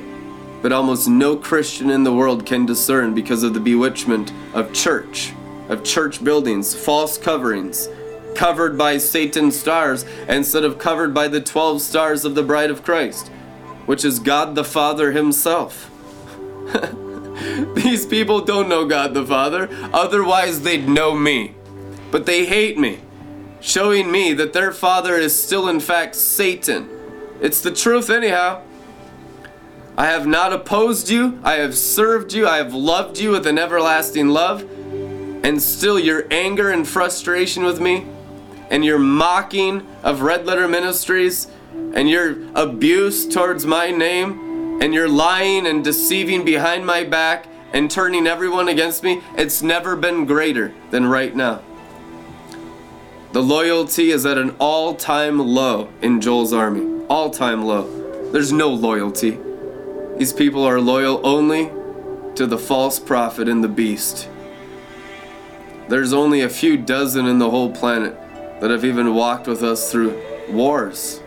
But 0.61 0.71
almost 0.71 1.07
no 1.07 1.35
Christian 1.35 1.89
in 1.89 2.03
the 2.03 2.13
world 2.13 2.45
can 2.45 2.67
discern 2.67 3.15
because 3.15 3.41
of 3.41 3.55
the 3.55 3.59
bewitchment 3.59 4.31
of 4.53 4.73
church, 4.73 5.33
of 5.69 5.83
church 5.83 6.23
buildings, 6.23 6.75
false 6.75 7.17
coverings, 7.17 7.89
covered 8.35 8.77
by 8.77 8.97
Satan's 8.99 9.59
stars 9.59 10.03
instead 10.27 10.63
of 10.63 10.77
covered 10.77 11.13
by 11.15 11.27
the 11.27 11.41
12 11.41 11.81
stars 11.81 12.25
of 12.25 12.35
the 12.35 12.43
bride 12.43 12.69
of 12.69 12.83
Christ, 12.83 13.29
which 13.87 14.05
is 14.05 14.19
God 14.19 14.53
the 14.53 14.63
Father 14.63 15.13
Himself. 15.13 15.89
These 17.75 18.05
people 18.05 18.41
don't 18.41 18.69
know 18.69 18.85
God 18.85 19.15
the 19.15 19.25
Father, 19.25 19.67
otherwise, 19.93 20.61
they'd 20.61 20.87
know 20.87 21.15
me 21.15 21.55
but 22.11 22.25
they 22.25 22.45
hate 22.45 22.77
me, 22.77 22.99
showing 23.59 24.11
me 24.11 24.33
that 24.33 24.53
their 24.53 24.71
father 24.71 25.15
is 25.15 25.41
still, 25.41 25.67
in 25.67 25.79
fact, 25.79 26.15
Satan. 26.15 26.89
It's 27.41 27.61
the 27.61 27.71
truth, 27.71 28.09
anyhow. 28.09 28.61
I 29.97 30.05
have 30.05 30.27
not 30.27 30.53
opposed 30.53 31.09
you, 31.09 31.39
I 31.43 31.55
have 31.55 31.75
served 31.75 32.31
you, 32.31 32.47
I 32.47 32.57
have 32.57 32.73
loved 32.73 33.17
you 33.17 33.31
with 33.31 33.47
an 33.47 33.57
everlasting 33.57 34.29
love, 34.29 34.61
and 35.43 35.61
still 35.61 35.99
your 35.99 36.25
anger 36.29 36.69
and 36.69 36.87
frustration 36.87 37.63
with 37.63 37.81
me, 37.81 38.05
and 38.69 38.85
your 38.85 38.99
mocking 38.99 39.87
of 40.03 40.21
Red 40.21 40.45
Letter 40.45 40.67
Ministries, 40.67 41.47
and 41.93 42.09
your 42.09 42.37
abuse 42.53 43.27
towards 43.27 43.65
my 43.65 43.89
name, 43.89 44.79
and 44.81 44.93
your 44.93 45.09
lying 45.09 45.65
and 45.65 45.83
deceiving 45.83 46.45
behind 46.45 46.85
my 46.85 47.03
back, 47.03 47.47
and 47.73 47.89
turning 47.89 48.27
everyone 48.27 48.67
against 48.67 49.03
me, 49.03 49.21
it's 49.35 49.63
never 49.63 49.95
been 49.95 50.25
greater 50.25 50.73
than 50.91 51.07
right 51.07 51.35
now. 51.35 51.63
The 53.37 53.43
loyalty 53.43 54.09
is 54.09 54.25
at 54.25 54.39
an 54.39 54.55
all 54.57 54.95
time 54.95 55.37
low 55.37 55.89
in 56.01 56.21
Joel's 56.21 56.53
army. 56.53 57.05
All 57.07 57.29
time 57.29 57.63
low. 57.63 58.31
There's 58.31 58.51
no 58.51 58.69
loyalty. 58.69 59.37
These 60.17 60.33
people 60.33 60.63
are 60.63 60.81
loyal 60.81 61.21
only 61.23 61.69
to 62.33 62.47
the 62.47 62.57
false 62.57 62.97
prophet 62.97 63.47
and 63.47 63.63
the 63.63 63.67
beast. 63.67 64.27
There's 65.87 66.13
only 66.13 66.41
a 66.41 66.49
few 66.49 66.77
dozen 66.77 67.27
in 67.27 67.37
the 67.37 67.51
whole 67.51 67.71
planet 67.71 68.17
that 68.59 68.71
have 68.71 68.83
even 68.83 69.13
walked 69.13 69.45
with 69.45 69.61
us 69.61 69.91
through 69.91 70.19
wars. 70.49 71.21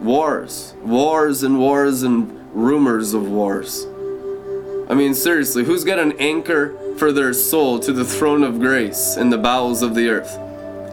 Wars. 0.00 0.74
Wars 0.82 1.44
and 1.44 1.60
wars 1.60 2.02
and 2.02 2.52
rumors 2.52 3.14
of 3.14 3.28
wars. 3.28 3.86
I 4.90 4.94
mean, 4.94 5.14
seriously, 5.14 5.62
who's 5.62 5.84
got 5.84 6.00
an 6.00 6.14
anchor 6.18 6.76
for 6.98 7.12
their 7.12 7.32
soul 7.32 7.78
to 7.78 7.92
the 7.92 8.04
throne 8.04 8.42
of 8.42 8.58
grace 8.58 9.16
in 9.16 9.30
the 9.30 9.38
bowels 9.38 9.82
of 9.82 9.94
the 9.94 10.08
earth? 10.08 10.36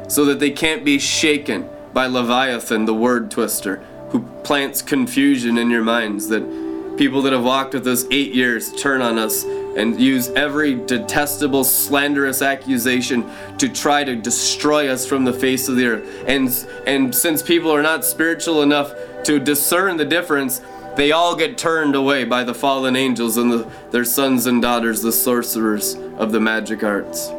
So 0.08 0.26
that 0.26 0.39
they 0.39 0.52
can't 0.52 0.84
be 0.84 1.00
shaken 1.00 1.70
by 1.94 2.08
Leviathan, 2.08 2.86
the 2.86 2.94
word 2.94 3.32
twister, 3.32 3.78
who 4.10 4.22
plants 4.44 4.82
confusion 4.82 5.58
in 5.58 5.70
your 5.70 5.84
minds. 5.84 6.28
That 6.28 6.96
people 6.98 7.22
that 7.24 7.34
have 7.34 7.44
walked 7.44 7.74
with 7.74 7.88
us 7.88 8.06
eight 8.12 8.34
years 8.34 8.72
turn 8.74 9.02
on 9.02 9.18
us 9.18 9.44
and 9.44 10.00
use 10.00 10.30
every 10.30 10.76
detestable, 10.76 11.63
slanderous 11.63 12.42
accusation 12.42 13.30
to 13.58 13.68
try 13.68 14.04
to 14.04 14.16
destroy 14.16 14.88
us 14.89 15.06
from 15.06 15.26
the 15.26 15.34
face 15.34 15.68
of 15.68 15.76
the 15.76 15.88
earth. 15.88 16.24
And, 16.28 16.50
and 16.86 17.13
since 17.13 17.42
people 17.42 17.72
are 17.72 17.82
not 17.82 18.06
spiritual 18.06 18.62
enough 18.62 18.94
to 19.24 19.39
discern 19.39 19.98
the 19.98 20.06
difference, 20.06 20.62
they 20.96 21.12
all 21.12 21.36
get 21.36 21.58
turned 21.58 21.96
away 21.96 22.24
by 22.24 22.44
the 22.44 22.54
fallen 22.54 22.96
angels 22.96 23.38
and 23.38 23.52
the, 23.52 23.72
their 23.89 24.06
sons 24.06 24.46
and 24.46 24.62
daughters, 24.62 25.02
the 25.02 25.12
sorcerers 25.12 25.96
of 26.18 26.32
the 26.32 26.39
magic 26.39 26.84
arts. 26.84 27.32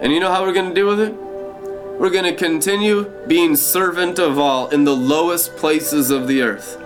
And 0.00 0.12
you 0.12 0.20
know 0.20 0.30
how 0.30 0.44
we're 0.44 0.52
going 0.52 0.68
to 0.68 0.74
deal 0.74 0.88
with 0.88 1.00
it? 1.00 1.14
We're 1.98 2.10
going 2.10 2.24
to 2.24 2.34
continue 2.34 3.10
being 3.26 3.56
servant 3.56 4.18
of 4.18 4.38
all 4.38 4.68
in 4.68 4.84
the 4.84 4.94
lowest 4.94 5.56
places 5.56 6.10
of 6.10 6.28
the 6.28 6.42
earth. 6.42 6.78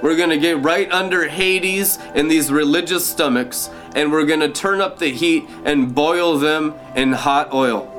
We're 0.00 0.16
going 0.16 0.30
to 0.30 0.38
get 0.38 0.62
right 0.62 0.90
under 0.92 1.26
Hades 1.26 1.98
in 2.14 2.28
these 2.28 2.52
religious 2.52 3.04
stomachs, 3.04 3.68
and 3.96 4.12
we're 4.12 4.26
going 4.26 4.40
to 4.40 4.48
turn 4.48 4.80
up 4.80 5.00
the 5.00 5.08
heat 5.08 5.44
and 5.64 5.92
boil 5.92 6.38
them 6.38 6.74
in 6.94 7.12
hot 7.12 7.52
oil. 7.52 7.92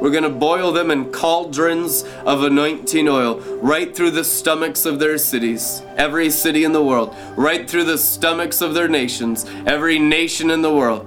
We're 0.00 0.10
going 0.10 0.24
to 0.24 0.30
boil 0.30 0.72
them 0.72 0.90
in 0.90 1.12
cauldrons 1.12 2.04
of 2.24 2.42
anointing 2.42 3.08
oil 3.08 3.40
right 3.60 3.94
through 3.94 4.12
the 4.12 4.24
stomachs 4.24 4.86
of 4.86 4.98
their 4.98 5.18
cities, 5.18 5.82
every 5.96 6.30
city 6.30 6.64
in 6.64 6.72
the 6.72 6.82
world, 6.82 7.14
right 7.36 7.68
through 7.68 7.84
the 7.84 7.98
stomachs 7.98 8.62
of 8.62 8.72
their 8.72 8.88
nations, 8.88 9.44
every 9.66 9.98
nation 9.98 10.50
in 10.50 10.62
the 10.62 10.72
world. 10.72 11.06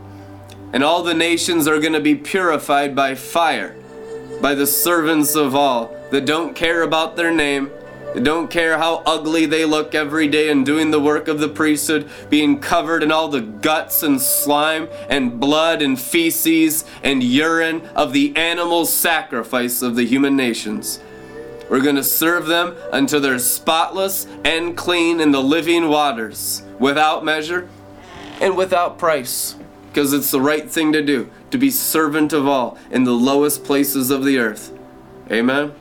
And 0.74 0.84
all 0.84 1.04
the 1.04 1.14
nations 1.14 1.68
are 1.68 1.80
going 1.80 1.94
to 1.94 2.00
be 2.00 2.16
purified 2.16 2.96
by 2.96 3.16
fire, 3.16 3.76
by 4.42 4.54
the 4.54 4.68
servants 4.68 5.36
of 5.36 5.56
all 5.56 5.96
that 6.12 6.26
don't 6.26 6.56
care 6.56 6.82
about 6.82 7.16
their 7.16 7.32
name, 7.32 7.72
that 8.14 8.24
don't 8.24 8.50
care 8.50 8.78
how 8.78 9.04
ugly 9.06 9.46
they 9.46 9.66
look 9.66 9.96
every 9.96 10.28
day 10.28 10.50
and 10.50 10.66
doing 10.66 10.92
the 10.92 11.00
work 11.00 11.28
of 11.28 11.40
the 11.40 11.50
priesthood, 11.50 12.10
being 12.30 12.60
covered 12.60 13.04
in 13.04 13.12
all 13.12 13.28
the 13.28 13.42
guts 13.42 14.04
and 14.04 14.22
slime 14.22 14.88
and 15.10 15.40
blood 15.40 15.82
and 15.82 16.00
feces 16.00 16.86
and 17.04 17.24
urine 17.24 17.82
of 17.96 18.14
the 18.14 18.36
animal 18.36 18.86
sacrifice 18.86 19.82
of 19.82 19.96
the 19.96 20.06
human 20.06 20.36
nations. 20.36 21.00
We're 21.70 21.82
going 21.82 21.98
to 21.98 22.04
serve 22.04 22.48
them 22.48 22.76
until 22.94 23.20
they're 23.20 23.40
spotless 23.40 24.26
and 24.46 24.78
clean 24.78 25.20
in 25.20 25.32
the 25.32 25.44
living 25.44 25.90
waters, 25.90 26.64
without 26.80 27.26
measure 27.26 27.68
and 28.40 28.56
without 28.56 28.98
price, 28.98 29.56
because 29.98 30.14
it's 30.14 30.30
the 30.30 30.40
right 30.40 30.70
thing 30.70 30.94
to 30.94 31.02
do, 31.02 31.28
to 31.50 31.58
be 31.58 31.72
servant 31.72 32.32
of 32.32 32.48
all 32.48 32.78
in 32.92 33.04
the 33.04 33.12
lowest 33.12 33.64
places 33.64 34.12
of 34.12 34.24
the 34.24 34.38
earth. 34.38 34.72
Amen. 35.32 35.74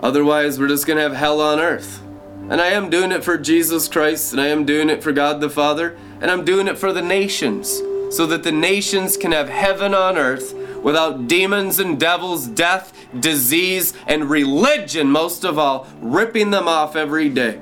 Otherwise, 0.00 0.58
we're 0.58 0.66
just 0.66 0.88
going 0.88 0.96
to 0.96 1.02
have 1.04 1.12
hell 1.12 1.40
on 1.40 1.60
earth. 1.60 2.02
And 2.48 2.60
I 2.60 2.70
am 2.70 2.90
doing 2.90 3.12
it 3.12 3.22
for 3.22 3.38
Jesus 3.38 3.86
Christ, 3.86 4.32
and 4.32 4.40
I 4.40 4.48
am 4.48 4.64
doing 4.64 4.90
it 4.90 5.04
for 5.04 5.12
God 5.12 5.40
the 5.40 5.48
Father, 5.48 5.96
and 6.20 6.32
I'm 6.32 6.44
doing 6.44 6.66
it 6.66 6.78
for 6.78 6.92
the 6.92 7.00
nations, 7.00 7.80
so 8.10 8.26
that 8.26 8.42
the 8.42 8.50
nations 8.50 9.16
can 9.16 9.30
have 9.30 9.48
heaven 9.48 9.94
on 9.94 10.18
earth 10.18 10.52
without 10.82 11.28
demons 11.28 11.78
and 11.78 12.00
devils, 12.00 12.48
death, 12.48 12.92
disease, 13.20 13.92
and 14.08 14.28
religion, 14.28 15.06
most 15.06 15.44
of 15.44 15.60
all, 15.60 15.86
ripping 16.00 16.50
them 16.50 16.66
off 16.66 16.96
every 16.96 17.28
day. 17.28 17.60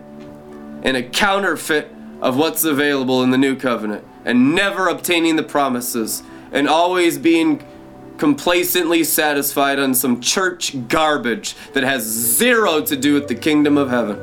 And 0.83 0.97
a 0.97 1.03
counterfeit 1.03 1.93
of 2.23 2.38
what's 2.38 2.64
available 2.64 3.23
in 3.23 3.31
the 3.31 3.37
new 3.37 3.57
covenant, 3.57 4.07
and 4.29 4.55
never 4.55 4.88
obtaining 4.88 5.37
the 5.37 5.43
promises, 5.43 6.23
and 6.53 6.69
always 6.69 7.17
being 7.17 7.64
complacently 8.19 9.03
satisfied 9.03 9.79
on 9.79 9.95
some 9.95 10.21
church 10.21 10.87
garbage 10.87 11.55
that 11.73 11.83
has 11.83 12.03
zero 12.03 12.83
to 12.83 12.95
do 12.95 13.14
with 13.14 13.29
the 13.29 13.35
kingdom 13.35 13.79
of 13.79 13.88
heaven. 13.88 14.21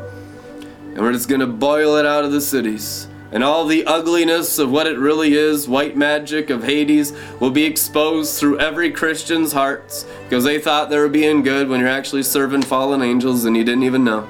And 0.94 1.00
we're 1.00 1.12
just 1.12 1.28
going 1.28 1.42
to 1.42 1.48
boil 1.48 1.96
it 1.96 2.06
out 2.06 2.24
of 2.24 2.32
the 2.32 2.40
cities. 2.40 3.08
And 3.32 3.44
all 3.44 3.66
the 3.66 3.84
ugliness 3.88 4.60
of 4.60 4.70
what 4.70 4.86
it 4.86 5.00
really 5.00 5.34
is, 5.34 5.68
white 5.68 5.98
magic 5.98 6.52
of 6.52 6.64
Hades, 6.64 7.12
will 7.40 7.50
be 7.50 7.66
exposed 7.66 8.40
through 8.40 8.60
every 8.60 8.92
Christian's 8.92 9.54
hearts 9.54 10.06
because 10.24 10.44
they 10.44 10.60
thought 10.60 10.92
they 10.92 11.00
were 11.00 11.10
being 11.10 11.42
good 11.42 11.68
when 11.68 11.80
you're 11.80 11.90
actually 11.90 12.24
serving 12.24 12.62
fallen 12.62 13.02
angels 13.02 13.44
and 13.44 13.58
you 13.58 13.64
didn't 13.64 13.84
even 13.84 14.04
know. 14.04 14.28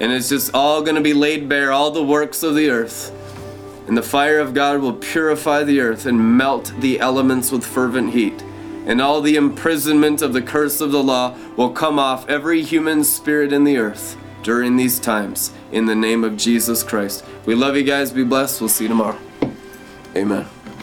And 0.00 0.12
it's 0.12 0.28
just 0.28 0.52
all 0.52 0.82
going 0.82 0.96
to 0.96 1.00
be 1.00 1.14
laid 1.14 1.48
bare, 1.48 1.72
all 1.72 1.90
the 1.90 2.04
works 2.04 2.42
of 2.42 2.54
the 2.54 2.68
earth. 2.68 3.10
And 3.86 3.96
the 3.96 4.02
fire 4.02 4.38
of 4.38 4.54
God 4.54 4.80
will 4.80 4.94
purify 4.94 5.62
the 5.62 5.80
earth 5.80 6.06
and 6.06 6.36
melt 6.36 6.72
the 6.78 7.00
elements 7.00 7.52
with 7.52 7.66
fervent 7.66 8.12
heat 8.12 8.42
and 8.86 9.00
all 9.00 9.20
the 9.20 9.36
imprisonment 9.36 10.22
of 10.22 10.32
the 10.32 10.42
curse 10.42 10.80
of 10.80 10.92
the 10.92 11.02
law 11.02 11.36
will 11.56 11.70
come 11.70 11.98
off 11.98 12.28
every 12.28 12.62
human 12.62 13.02
spirit 13.02 13.52
in 13.52 13.64
the 13.64 13.78
earth 13.78 14.16
during 14.42 14.76
these 14.76 15.00
times 15.00 15.52
in 15.72 15.86
the 15.86 15.94
name 15.94 16.22
of 16.22 16.36
Jesus 16.36 16.82
Christ. 16.82 17.24
We 17.46 17.54
love 17.54 17.76
you 17.76 17.82
guys. 17.82 18.12
Be 18.12 18.24
blessed. 18.24 18.60
We'll 18.60 18.68
see 18.68 18.84
you 18.84 18.88
tomorrow. 18.88 19.18
Amen. 20.14 20.46